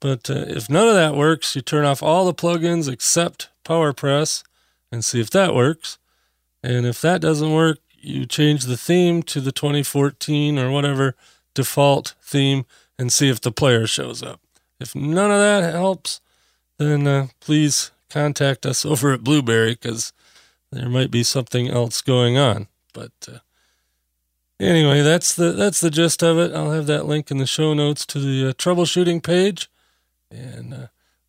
But 0.00 0.30
uh, 0.30 0.44
if 0.46 0.70
none 0.70 0.86
of 0.86 0.94
that 0.94 1.16
works, 1.16 1.56
you 1.56 1.62
turn 1.62 1.84
off 1.84 2.02
all 2.02 2.24
the 2.24 2.34
plugins 2.34 2.90
except 2.90 3.48
PowerPress 3.64 4.44
and 4.92 5.04
see 5.04 5.20
if 5.20 5.30
that 5.30 5.54
works. 5.54 5.98
And 6.62 6.86
if 6.86 7.00
that 7.00 7.20
doesn't 7.20 7.52
work, 7.52 7.78
you 8.00 8.26
change 8.26 8.64
the 8.64 8.76
theme 8.76 9.22
to 9.24 9.40
the 9.40 9.52
2014 9.52 10.58
or 10.58 10.70
whatever 10.70 11.16
default 11.54 12.14
theme 12.22 12.64
and 12.96 13.12
see 13.12 13.28
if 13.28 13.40
the 13.40 13.50
player 13.50 13.86
shows 13.86 14.22
up. 14.22 14.40
If 14.78 14.94
none 14.94 15.32
of 15.32 15.38
that 15.38 15.72
helps, 15.72 16.20
then 16.78 17.06
uh, 17.06 17.26
please 17.40 17.90
contact 18.10 18.66
us 18.66 18.84
over 18.84 19.12
at 19.12 19.24
Blubrry 19.24 19.72
because 19.72 20.12
there 20.70 20.88
might 20.88 21.10
be 21.10 21.22
something 21.22 21.68
else 21.68 22.02
going 22.02 22.36
on. 22.36 22.68
But 22.92 23.12
uh, 23.26 23.38
anyway, 24.60 25.02
that's 25.02 25.34
the 25.34 25.52
that's 25.52 25.80
the 25.80 25.90
gist 25.90 26.22
of 26.22 26.38
it. 26.38 26.54
I'll 26.54 26.72
have 26.72 26.86
that 26.86 27.06
link 27.06 27.30
in 27.30 27.38
the 27.38 27.46
show 27.46 27.74
notes 27.74 28.04
to 28.06 28.18
the 28.18 28.50
uh, 28.50 28.52
troubleshooting 28.52 29.22
page 29.22 29.68
and 30.30 30.74
uh, 30.74 30.86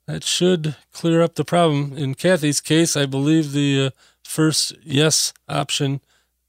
that 0.07 0.23
should 0.23 0.75
clear 0.91 1.21
up 1.21 1.35
the 1.35 1.45
problem. 1.45 1.97
In 1.97 2.15
Kathy's 2.15 2.61
case, 2.61 2.95
I 2.95 3.05
believe 3.05 3.51
the 3.51 3.87
uh, 3.87 3.89
first 4.23 4.73
yes 4.83 5.33
option 5.47 6.01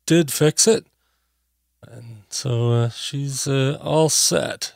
did 0.07 0.33
fix 0.33 0.67
it, 0.67 0.87
and 1.87 2.23
so 2.29 2.73
uh, 2.73 2.89
she's 2.91 3.47
uh, 3.47 3.79
all 3.81 4.09
set. 4.09 4.75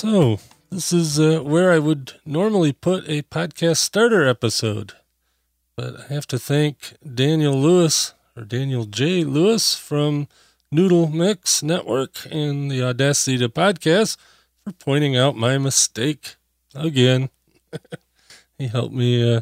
So, 0.00 0.38
this 0.70 0.92
is 0.92 1.18
uh, 1.18 1.40
where 1.40 1.72
I 1.72 1.80
would 1.80 2.20
normally 2.24 2.72
put 2.72 3.08
a 3.08 3.22
podcast 3.22 3.78
starter 3.78 4.28
episode. 4.28 4.92
But 5.74 5.98
I 5.98 6.14
have 6.14 6.24
to 6.28 6.38
thank 6.38 6.94
Daniel 7.02 7.60
Lewis 7.60 8.14
or 8.36 8.44
Daniel 8.44 8.84
J. 8.84 9.24
Lewis 9.24 9.74
from 9.74 10.28
Noodle 10.70 11.08
Mix 11.08 11.64
Network 11.64 12.12
and 12.30 12.70
the 12.70 12.80
Audacity 12.80 13.38
to 13.38 13.48
Podcast 13.48 14.16
for 14.62 14.70
pointing 14.70 15.16
out 15.16 15.34
my 15.34 15.58
mistake 15.58 16.36
again. 16.76 17.30
he 18.56 18.68
helped 18.68 18.94
me 18.94 19.34
uh, 19.34 19.40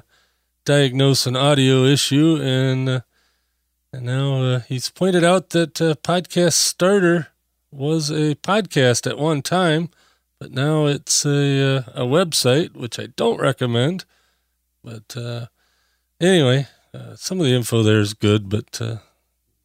diagnose 0.65 1.27
an 1.27 1.37
audio 1.37 1.85
issue, 1.85 2.41
and 2.41 2.89
uh, 2.89 3.01
and 3.93 4.07
now 4.07 4.43
uh, 4.43 4.61
he's 4.61 4.89
pointed 4.89 5.23
out 5.23 5.51
that 5.51 5.83
uh, 5.83 5.97
Podcast 5.97 6.55
Starter 6.55 7.27
was 7.71 8.11
a 8.11 8.37
podcast 8.37 9.07
at 9.07 9.19
one 9.19 9.43
time, 9.43 9.91
but 10.39 10.53
now 10.53 10.87
it's 10.87 11.25
a 11.25 11.77
uh, 11.77 11.83
a 11.95 12.03
website, 12.03 12.75
which 12.75 12.99
I 12.99 13.07
don't 13.17 13.41
recommend. 13.41 14.05
But 14.83 15.17
uh, 15.17 15.47
Anyway, 16.21 16.67
uh, 16.95 17.15
some 17.15 17.41
of 17.41 17.47
the 17.47 17.55
info 17.55 17.83
there 17.83 18.01
is 18.01 18.15
good, 18.15 18.49
but 18.49 18.81
uh, 18.81 18.97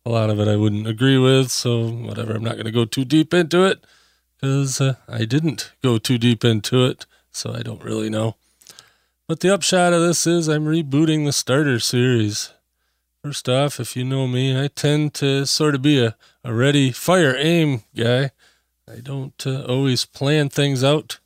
a 0.06 0.10
lot 0.10 0.30
of 0.30 0.40
it 0.40 0.50
I 0.50 0.58
wouldn't 0.58 0.86
agree 0.86 1.18
with. 1.18 1.50
So, 1.50 1.88
whatever, 1.88 2.34
I'm 2.34 2.44
not 2.44 2.56
going 2.56 2.66
to 2.66 2.72
go 2.72 2.84
too 2.84 3.06
deep 3.06 3.34
into 3.34 3.64
it 3.64 3.86
because 4.36 4.82
uh, 4.82 4.96
I 5.08 5.24
didn't 5.24 5.72
go 5.82 5.98
too 5.98 6.18
deep 6.18 6.44
into 6.44 6.84
it, 6.86 7.06
so 7.32 7.54
I 7.54 7.62
don't 7.62 7.84
really 7.84 8.10
know. 8.10 8.36
But 9.30 9.40
the 9.40 9.54
upshot 9.54 9.94
of 9.94 10.02
this 10.02 10.28
is 10.28 10.50
I'm 10.50 10.66
rebooting 10.66 11.26
the 11.26 11.32
starter 11.32 11.80
series. 11.80 12.52
First 13.24 13.48
off, 13.48 13.80
if 13.80 13.96
you 13.96 14.04
know 14.04 14.28
me, 14.28 14.62
I 14.62 14.68
tend 14.68 15.14
to 15.16 15.46
sort 15.46 15.76
of 15.76 15.82
be 15.82 16.04
a, 16.04 16.18
a 16.44 16.54
ready, 16.54 16.92
fire, 16.92 17.36
aim 17.38 17.84
guy. 17.96 18.32
I 18.92 19.00
don't 19.00 19.46
uh, 19.46 19.64
always 19.64 20.06
plan 20.06 20.50
things 20.50 20.84
out 20.84 21.20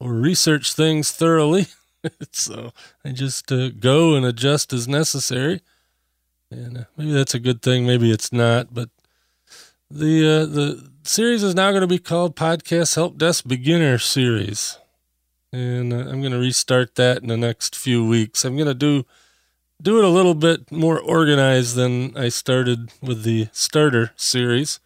or 0.00 0.12
research 0.12 0.72
things 0.72 1.12
thoroughly. 1.12 1.66
so 2.32 2.72
I 3.04 3.10
just 3.10 3.50
uh, 3.52 3.70
go 3.70 4.14
and 4.14 4.24
adjust 4.24 4.72
as 4.72 4.88
necessary. 4.88 5.60
And 6.50 6.78
uh, 6.78 6.84
maybe 6.96 7.12
that's 7.12 7.34
a 7.34 7.40
good 7.40 7.62
thing, 7.62 7.86
maybe 7.86 8.10
it's 8.10 8.32
not. 8.32 8.72
But 8.72 8.90
the 9.90 10.26
uh, 10.26 10.46
the 10.46 10.90
series 11.02 11.42
is 11.42 11.54
now 11.54 11.70
going 11.70 11.82
to 11.82 11.86
be 11.86 11.98
called 11.98 12.36
Podcast 12.36 12.94
Help 12.94 13.18
Desk 13.18 13.46
Beginner 13.46 13.98
Series, 13.98 14.78
and 15.52 15.92
uh, 15.92 15.98
I'm 15.98 16.20
going 16.20 16.32
to 16.32 16.38
restart 16.38 16.94
that 16.96 17.22
in 17.22 17.28
the 17.28 17.36
next 17.36 17.76
few 17.76 18.06
weeks. 18.06 18.44
I'm 18.44 18.56
going 18.56 18.68
to 18.68 18.74
do 18.74 19.04
do 19.80 19.98
it 19.98 20.04
a 20.04 20.08
little 20.08 20.34
bit 20.34 20.70
more 20.72 20.98
organized 20.98 21.76
than 21.76 22.16
I 22.16 22.28
started 22.28 22.90
with 23.02 23.24
the 23.24 23.48
starter 23.52 24.12
series. 24.16 24.80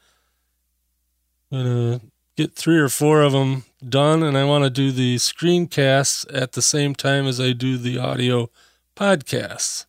I'm 1.51 1.65
to 1.65 2.01
get 2.37 2.55
three 2.55 2.79
or 2.79 2.89
four 2.89 3.23
of 3.23 3.33
them 3.33 3.65
done, 3.87 4.23
and 4.23 4.37
I 4.37 4.45
want 4.45 4.65
to 4.65 4.71
do 4.71 4.93
the 4.93 5.17
screencasts 5.17 6.27
at 6.33 6.53
the 6.53 6.63
same 6.63 6.95
time 6.95 7.27
as 7.27 7.41
I 7.41 7.53
do 7.53 7.77
the 7.77 7.99
audio 7.99 8.51
podcasts. 8.95 9.87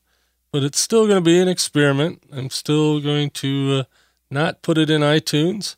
But 0.52 0.64
it's 0.64 0.80
still 0.80 1.06
going 1.06 1.24
to 1.24 1.30
be 1.30 1.40
an 1.40 1.48
experiment. 1.48 2.24
I'm 2.32 2.50
still 2.50 3.00
going 3.02 3.30
to 3.32 3.82
uh, 3.82 3.84
not 4.32 4.62
put 4.62 4.78
it 4.78 4.90
in 4.90 5.02
iTunes. 5.02 5.76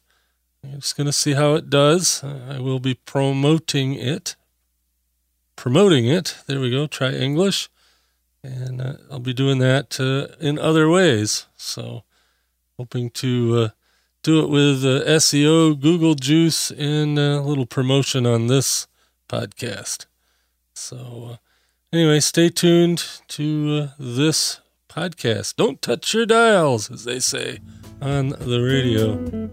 I'm 0.63 0.79
just 0.79 0.95
going 0.95 1.07
to 1.07 1.13
see 1.13 1.33
how 1.33 1.55
it 1.55 1.69
does. 1.69 2.23
I 2.23 2.59
will 2.59 2.79
be 2.79 2.93
promoting 2.93 3.93
it. 3.93 4.35
Promoting 5.55 6.07
it. 6.07 6.37
There 6.47 6.59
we 6.59 6.71
go. 6.71 6.87
Try 6.87 7.11
English. 7.11 7.69
And 8.43 8.81
uh, 8.81 8.93
I'll 9.11 9.19
be 9.19 9.33
doing 9.33 9.59
that 9.59 9.99
uh, 9.99 10.35
in 10.39 10.57
other 10.57 10.89
ways. 10.89 11.47
So, 11.57 12.03
hoping 12.77 13.09
to 13.11 13.57
uh, 13.57 13.69
do 14.23 14.43
it 14.43 14.49
with 14.49 14.85
uh, 14.85 15.03
SEO, 15.17 15.79
Google 15.79 16.15
Juice, 16.15 16.71
and 16.71 17.17
a 17.17 17.41
little 17.41 17.65
promotion 17.65 18.25
on 18.25 18.47
this 18.47 18.87
podcast. 19.27 20.05
So, 20.75 21.29
uh, 21.31 21.35
anyway, 21.91 22.19
stay 22.19 22.49
tuned 22.49 23.03
to 23.29 23.89
uh, 23.89 23.95
this 23.97 24.59
podcast. 24.89 25.55
Don't 25.55 25.81
touch 25.81 26.13
your 26.13 26.25
dials, 26.25 26.91
as 26.91 27.03
they 27.03 27.19
say 27.19 27.59
on 28.01 28.29
the 28.29 28.61
radio. 28.61 29.49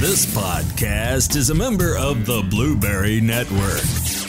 This 0.00 0.24
podcast 0.80 1.36
is 1.36 1.50
a 1.50 1.54
member 1.54 1.94
of 1.98 2.24
the 2.24 2.42
Blubrry 2.48 3.20
Network. 3.20 3.82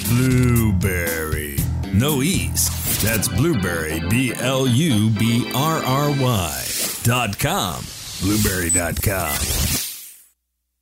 Blubrry. 0.09 1.57
No 1.93 2.21
E's. 2.21 3.01
That's 3.01 3.29
Blubrry, 3.29 4.01
B 4.09 4.33
L 4.35 4.67
U 4.67 5.09
B 5.11 5.49
R 5.55 5.81
R 5.81 6.09
Y 6.09 6.63
dot 7.03 7.39
com. 7.39 7.85
Blubrry.com. 8.21 9.35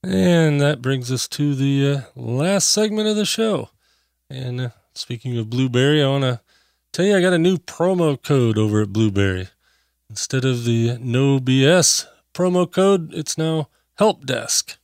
And 0.01 0.59
that 0.59 0.81
brings 0.81 1.11
us 1.11 1.27
to 1.29 1.53
the 1.53 1.87
uh, 1.87 2.01
last 2.19 2.69
segment 2.69 3.07
of 3.07 3.15
the 3.15 3.25
show. 3.25 3.69
And 4.27 4.59
uh, 4.59 4.69
speaking 4.95 5.37
of 5.37 5.51
Blubrry, 5.51 6.01
I 6.01 6.07
want 6.07 6.23
to 6.23 6.41
tell 6.91 7.05
you 7.05 7.15
I 7.15 7.21
got 7.21 7.33
a 7.33 7.37
new 7.37 7.57
promo 7.57 8.21
code 8.21 8.57
over 8.57 8.81
at 8.81 8.93
Blubrry. 8.93 9.49
Instead 10.09 10.45
of 10.45 10.65
the 10.65 10.97
no 10.99 11.39
BS 11.39 12.07
promo 12.33 12.69
code, 12.69 13.13
it's 13.13 13.37
now 13.37 13.69
Help 13.97 14.25
Desk. 14.25 14.78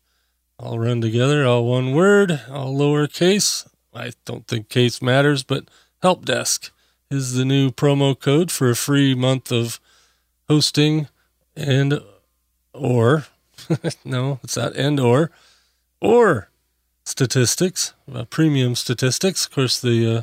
All 0.58 0.80
run 0.80 1.02
together, 1.02 1.46
all 1.46 1.65
one 1.65 1.94
word, 1.94 2.41
all 2.50 2.74
lowercase. 2.76 3.68
I 3.94 4.12
don't 4.26 4.48
think 4.48 4.70
case 4.70 5.02
matters, 5.02 5.44
but 5.44 5.65
Help 6.02 6.26
Desk 6.26 6.72
is 7.12 7.34
the 7.34 7.46
new 7.46 7.72
promo 7.72 8.20
code 8.20 8.52
for 8.52 8.70
a 8.70 8.76
free 8.76 9.15
month 9.15 9.52
of 9.52 9.80
hosting 10.48 11.08
and 11.56 12.00
or 12.74 13.26
no, 14.06 14.39
it's 14.44 14.58
not 14.58 14.76
and 14.76 15.00
or 15.00 15.32
or 16.02 16.50
statistics, 17.04 17.94
uh, 18.12 18.26
premium 18.26 18.76
statistics. 18.76 19.46
Of 19.46 19.52
course, 19.52 19.80
the 19.80 20.18
uh, 20.18 20.22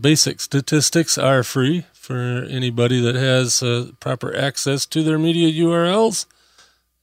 basic 0.00 0.40
statistics 0.40 1.18
are 1.18 1.42
free 1.42 1.84
for 1.92 2.44
anybody 2.48 3.00
that 3.00 3.14
has 3.14 3.62
uh, 3.62 3.90
proper 4.00 4.34
access 4.34 4.86
to 4.86 5.02
their 5.02 5.18
media 5.18 5.52
URLs. 5.64 6.26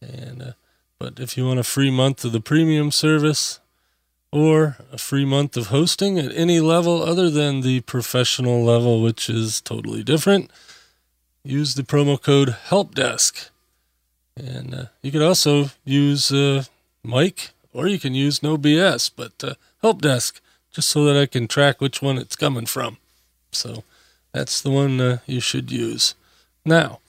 And 0.02 0.42
uh, 0.42 0.52
but 1.00 1.20
if 1.20 1.38
you 1.38 1.46
want 1.46 1.60
a 1.60 1.64
free 1.64 1.92
month 1.92 2.24
of 2.26 2.32
the 2.32 2.40
premium 2.40 2.92
service 2.92 3.60
or 4.32 4.78
a 4.92 4.98
free 4.98 5.26
month 5.26 5.56
of 5.56 5.68
hosting 5.68 6.20
at 6.20 6.36
any 6.36 6.60
level 6.60 7.02
other 7.02 7.30
than 7.30 7.62
the 7.62 7.82
professional 7.82 8.64
level, 8.64 9.02
which 9.02 9.30
is 9.30 9.62
totally 9.62 10.04
different, 10.04 10.52
use 11.44 11.76
the 11.76 11.84
promo 11.84 12.22
code 12.22 12.56
HELPDESK. 12.70 13.50
And 14.36 14.74
uh, 14.74 14.86
you 15.02 15.12
could 15.12 15.22
also 15.22 15.70
use 15.86 16.32
uh, 16.32 16.66
Mike 17.04 17.52
or 17.76 17.88
you 17.88 18.00
can 18.00 18.16
use 18.16 18.42
No 18.42 18.58
BS, 18.58 19.12
but 19.14 19.44
uh, 19.44 19.56
HelpDesk 19.84 20.40
just 20.72 20.88
so 20.88 21.04
that 21.06 21.18
I 21.18 21.26
can 21.26 21.48
track 21.48 21.82
which 21.82 22.02
one 22.02 22.18
it's 22.18 22.36
coming 22.36 22.66
from. 22.66 22.98
So 23.52 23.84
that's 24.32 24.62
the 24.62 24.72
one 24.72 25.00
uh, 25.00 25.18
you 25.26 25.42
should 25.42 25.72
use. 25.72 26.16
Now, 26.64 27.00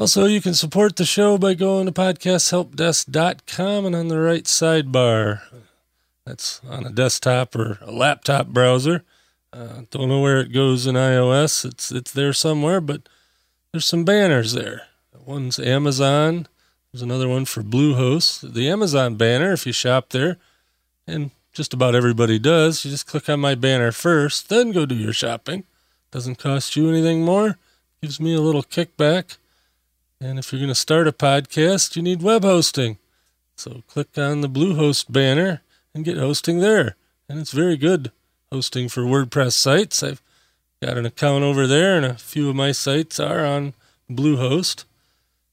also, 0.00 0.24
you 0.24 0.40
can 0.40 0.54
support 0.54 0.96
the 0.96 1.04
show 1.04 1.36
by 1.36 1.52
going 1.52 1.84
to 1.84 1.92
podcasthelpdesk.com 1.92 3.84
and 3.84 3.94
on 3.94 4.08
the 4.08 4.18
right 4.18 4.44
sidebar. 4.44 5.42
That's 6.24 6.62
on 6.66 6.86
a 6.86 6.90
desktop 6.90 7.54
or 7.54 7.76
a 7.82 7.92
laptop 7.92 8.46
browser. 8.46 9.04
Uh, 9.52 9.82
don't 9.90 10.08
know 10.08 10.22
where 10.22 10.40
it 10.40 10.54
goes 10.54 10.86
in 10.86 10.94
iOS. 10.94 11.66
It's 11.66 11.92
it's 11.92 12.12
there 12.12 12.32
somewhere, 12.32 12.80
but 12.80 13.10
there's 13.72 13.84
some 13.84 14.06
banners 14.06 14.54
there. 14.54 14.84
One's 15.26 15.58
Amazon. 15.58 16.46
There's 16.90 17.02
another 17.02 17.28
one 17.28 17.44
for 17.44 17.62
Bluehost. 17.62 18.54
The 18.54 18.70
Amazon 18.70 19.16
banner, 19.16 19.52
if 19.52 19.66
you 19.66 19.72
shop 19.74 20.08
there, 20.10 20.38
and 21.06 21.30
just 21.52 21.74
about 21.74 21.94
everybody 21.94 22.38
does, 22.38 22.86
you 22.86 22.90
just 22.90 23.06
click 23.06 23.28
on 23.28 23.40
my 23.40 23.54
banner 23.54 23.92
first, 23.92 24.48
then 24.48 24.72
go 24.72 24.86
do 24.86 24.94
your 24.94 25.12
shopping. 25.12 25.64
Doesn't 26.10 26.38
cost 26.38 26.74
you 26.74 26.88
anything 26.88 27.22
more. 27.22 27.58
Gives 28.00 28.18
me 28.18 28.32
a 28.32 28.40
little 28.40 28.62
kickback. 28.62 29.36
And 30.22 30.38
if 30.38 30.52
you're 30.52 30.60
going 30.60 30.68
to 30.68 30.74
start 30.74 31.08
a 31.08 31.12
podcast, 31.12 31.96
you 31.96 32.02
need 32.02 32.22
web 32.22 32.42
hosting. 32.42 32.98
So 33.56 33.82
click 33.88 34.18
on 34.18 34.42
the 34.42 34.50
Bluehost 34.50 35.10
banner 35.10 35.62
and 35.94 36.04
get 36.04 36.18
hosting 36.18 36.58
there. 36.58 36.96
And 37.26 37.38
it's 37.38 37.52
very 37.52 37.78
good 37.78 38.12
hosting 38.52 38.90
for 38.90 39.02
WordPress 39.02 39.52
sites. 39.52 40.02
I've 40.02 40.20
got 40.82 40.98
an 40.98 41.06
account 41.06 41.44
over 41.44 41.66
there, 41.66 41.96
and 41.96 42.04
a 42.04 42.14
few 42.14 42.50
of 42.50 42.56
my 42.56 42.72
sites 42.72 43.18
are 43.18 43.46
on 43.46 43.72
Bluehost. 44.10 44.84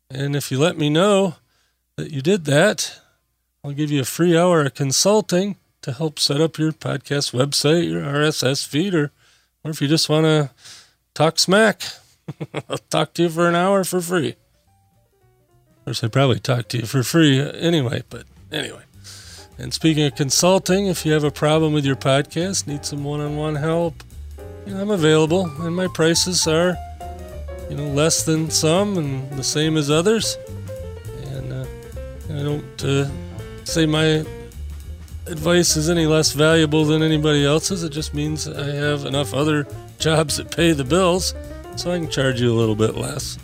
And 0.10 0.36
if 0.36 0.52
you 0.52 0.60
let 0.60 0.78
me 0.78 0.90
know 0.90 1.36
that 1.96 2.12
you 2.12 2.22
did 2.22 2.44
that, 2.46 3.00
I'll 3.64 3.72
give 3.72 3.92
you 3.92 4.02
a 4.02 4.06
free 4.06 4.38
hour 4.38 4.64
of 4.64 4.74
consulting 4.74 5.56
to 5.82 5.94
help 5.94 6.20
set 6.20 6.42
up 6.42 6.58
your 6.58 6.74
podcast 6.74 7.34
website, 7.34 7.90
your 7.90 8.02
RSS 8.02 8.68
feed, 8.68 8.94
or, 8.94 9.12
or 9.64 9.72
if 9.72 9.82
you 9.82 9.88
just 9.88 10.10
want 10.10 10.26
to 10.26 10.50
talk 11.14 11.40
smack, 11.40 11.84
I'll 12.70 12.80
talk 12.90 13.14
to 13.14 13.24
you 13.24 13.30
for 13.30 13.48
an 13.48 13.56
hour 13.56 13.86
for 13.86 14.02
free 14.02 14.36
course, 15.88 16.04
I'd 16.04 16.12
probably 16.12 16.40
talk 16.42 16.68
to 16.70 16.80
you 16.80 16.86
for 16.86 17.02
free 17.02 17.40
anyway, 17.40 18.04
but 18.10 18.26
anyway. 18.52 18.82
And 19.58 19.74
speaking 19.74 20.04
of 20.04 20.16
consulting, 20.16 20.88
if 20.88 21.06
you 21.06 21.14
have 21.14 21.24
a 21.24 21.32
problem 21.32 21.72
with 21.72 21.86
your 21.86 21.96
podcast, 21.96 22.68
need 22.68 22.86
some 22.86 23.06
one 23.06 23.22
on 23.22 23.38
one 23.38 23.56
help, 23.56 24.04
you 24.66 24.74
know, 24.74 24.82
I'm 24.82 24.90
available, 24.90 25.46
and 25.62 25.74
my 25.74 25.88
prices 25.88 26.46
are, 26.46 26.76
you 27.70 27.78
know, 27.78 27.88
less 27.88 28.24
than 28.24 28.50
some 28.50 28.98
and 28.98 29.32
the 29.32 29.46
same 29.46 29.78
as 29.78 29.90
others. 29.90 30.38
And 31.28 31.54
uh, 31.54 31.66
I 32.32 32.44
don't 32.44 32.84
uh, 32.84 33.10
say 33.64 33.86
my 33.86 34.26
advice 35.26 35.78
is 35.78 35.90
any 35.90 36.06
less 36.06 36.34
valuable 36.34 36.84
than 36.84 37.02
anybody 37.02 37.46
else's. 37.46 37.82
It 37.82 37.94
just 37.94 38.14
means 38.14 38.46
I 38.46 38.72
have 38.72 39.06
enough 39.06 39.34
other 39.34 39.66
jobs 40.00 40.36
that 40.36 40.52
pay 40.52 40.74
the 40.74 40.84
bills, 40.84 41.34
so 41.78 41.94
I 41.94 41.98
can 41.98 42.10
charge 42.10 42.42
you 42.42 42.52
a 42.52 42.58
little 42.60 42.76
bit 42.76 42.96
less 42.96 43.38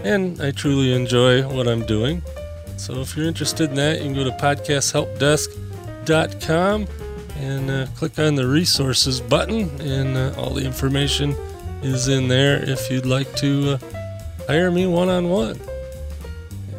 and 0.00 0.40
I 0.40 0.50
truly 0.50 0.94
enjoy 0.94 1.46
what 1.48 1.68
I'm 1.68 1.84
doing. 1.86 2.22
So 2.76 3.00
if 3.00 3.16
you're 3.16 3.26
interested 3.26 3.70
in 3.70 3.76
that, 3.76 3.98
you 3.98 4.04
can 4.04 4.14
go 4.14 4.24
to 4.24 4.30
podcasthelpdesk.com 4.30 6.86
and 7.36 7.70
uh, 7.70 7.86
click 7.96 8.18
on 8.18 8.34
the 8.34 8.46
resources 8.46 9.20
button, 9.20 9.68
and 9.80 10.16
uh, 10.16 10.34
all 10.36 10.50
the 10.50 10.64
information 10.64 11.36
is 11.82 12.08
in 12.08 12.28
there 12.28 12.62
if 12.68 12.90
you'd 12.90 13.06
like 13.06 13.32
to 13.36 13.72
uh, 13.72 13.78
hire 14.46 14.70
me 14.70 14.86
one 14.86 15.08
on 15.08 15.28
one. 15.28 15.60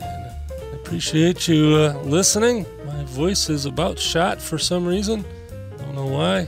I 0.02 0.74
appreciate 0.74 1.48
you 1.48 1.76
uh, 1.76 2.02
listening. 2.04 2.66
My 2.86 3.04
voice 3.06 3.50
is 3.50 3.66
about 3.66 4.00
shot 4.00 4.42
for 4.42 4.58
some 4.58 4.86
reason. 4.86 5.26
I 5.74 5.78
don't 5.84 5.96
know 5.96 6.08
why, 6.08 6.48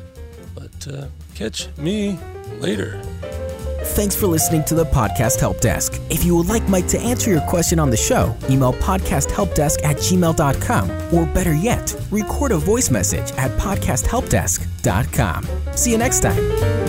but 0.55 0.87
uh, 0.87 1.07
catch 1.35 1.67
me 1.77 2.17
later. 2.59 3.01
Thanks 3.91 4.15
for 4.15 4.27
listening 4.27 4.63
to 4.65 4.73
the 4.73 4.85
Podcast 4.85 5.39
Help 5.41 5.59
Desk. 5.59 5.99
If 6.09 6.23
you 6.23 6.35
would 6.37 6.47
like 6.47 6.67
Mike 6.69 6.87
to 6.87 6.99
answer 6.99 7.29
your 7.29 7.41
question 7.41 7.77
on 7.77 7.89
the 7.89 7.97
show, 7.97 8.33
email 8.49 8.71
podcasthelpdesk 8.73 9.83
at 9.83 9.97
gmail.com, 9.97 11.13
or 11.13 11.25
better 11.33 11.53
yet, 11.53 11.93
record 12.09 12.53
a 12.53 12.57
voice 12.57 12.89
message 12.89 13.33
at 13.37 13.51
podcasthelpdesk.com. 13.59 15.47
See 15.75 15.91
you 15.91 15.97
next 15.97 16.21
time. 16.21 16.80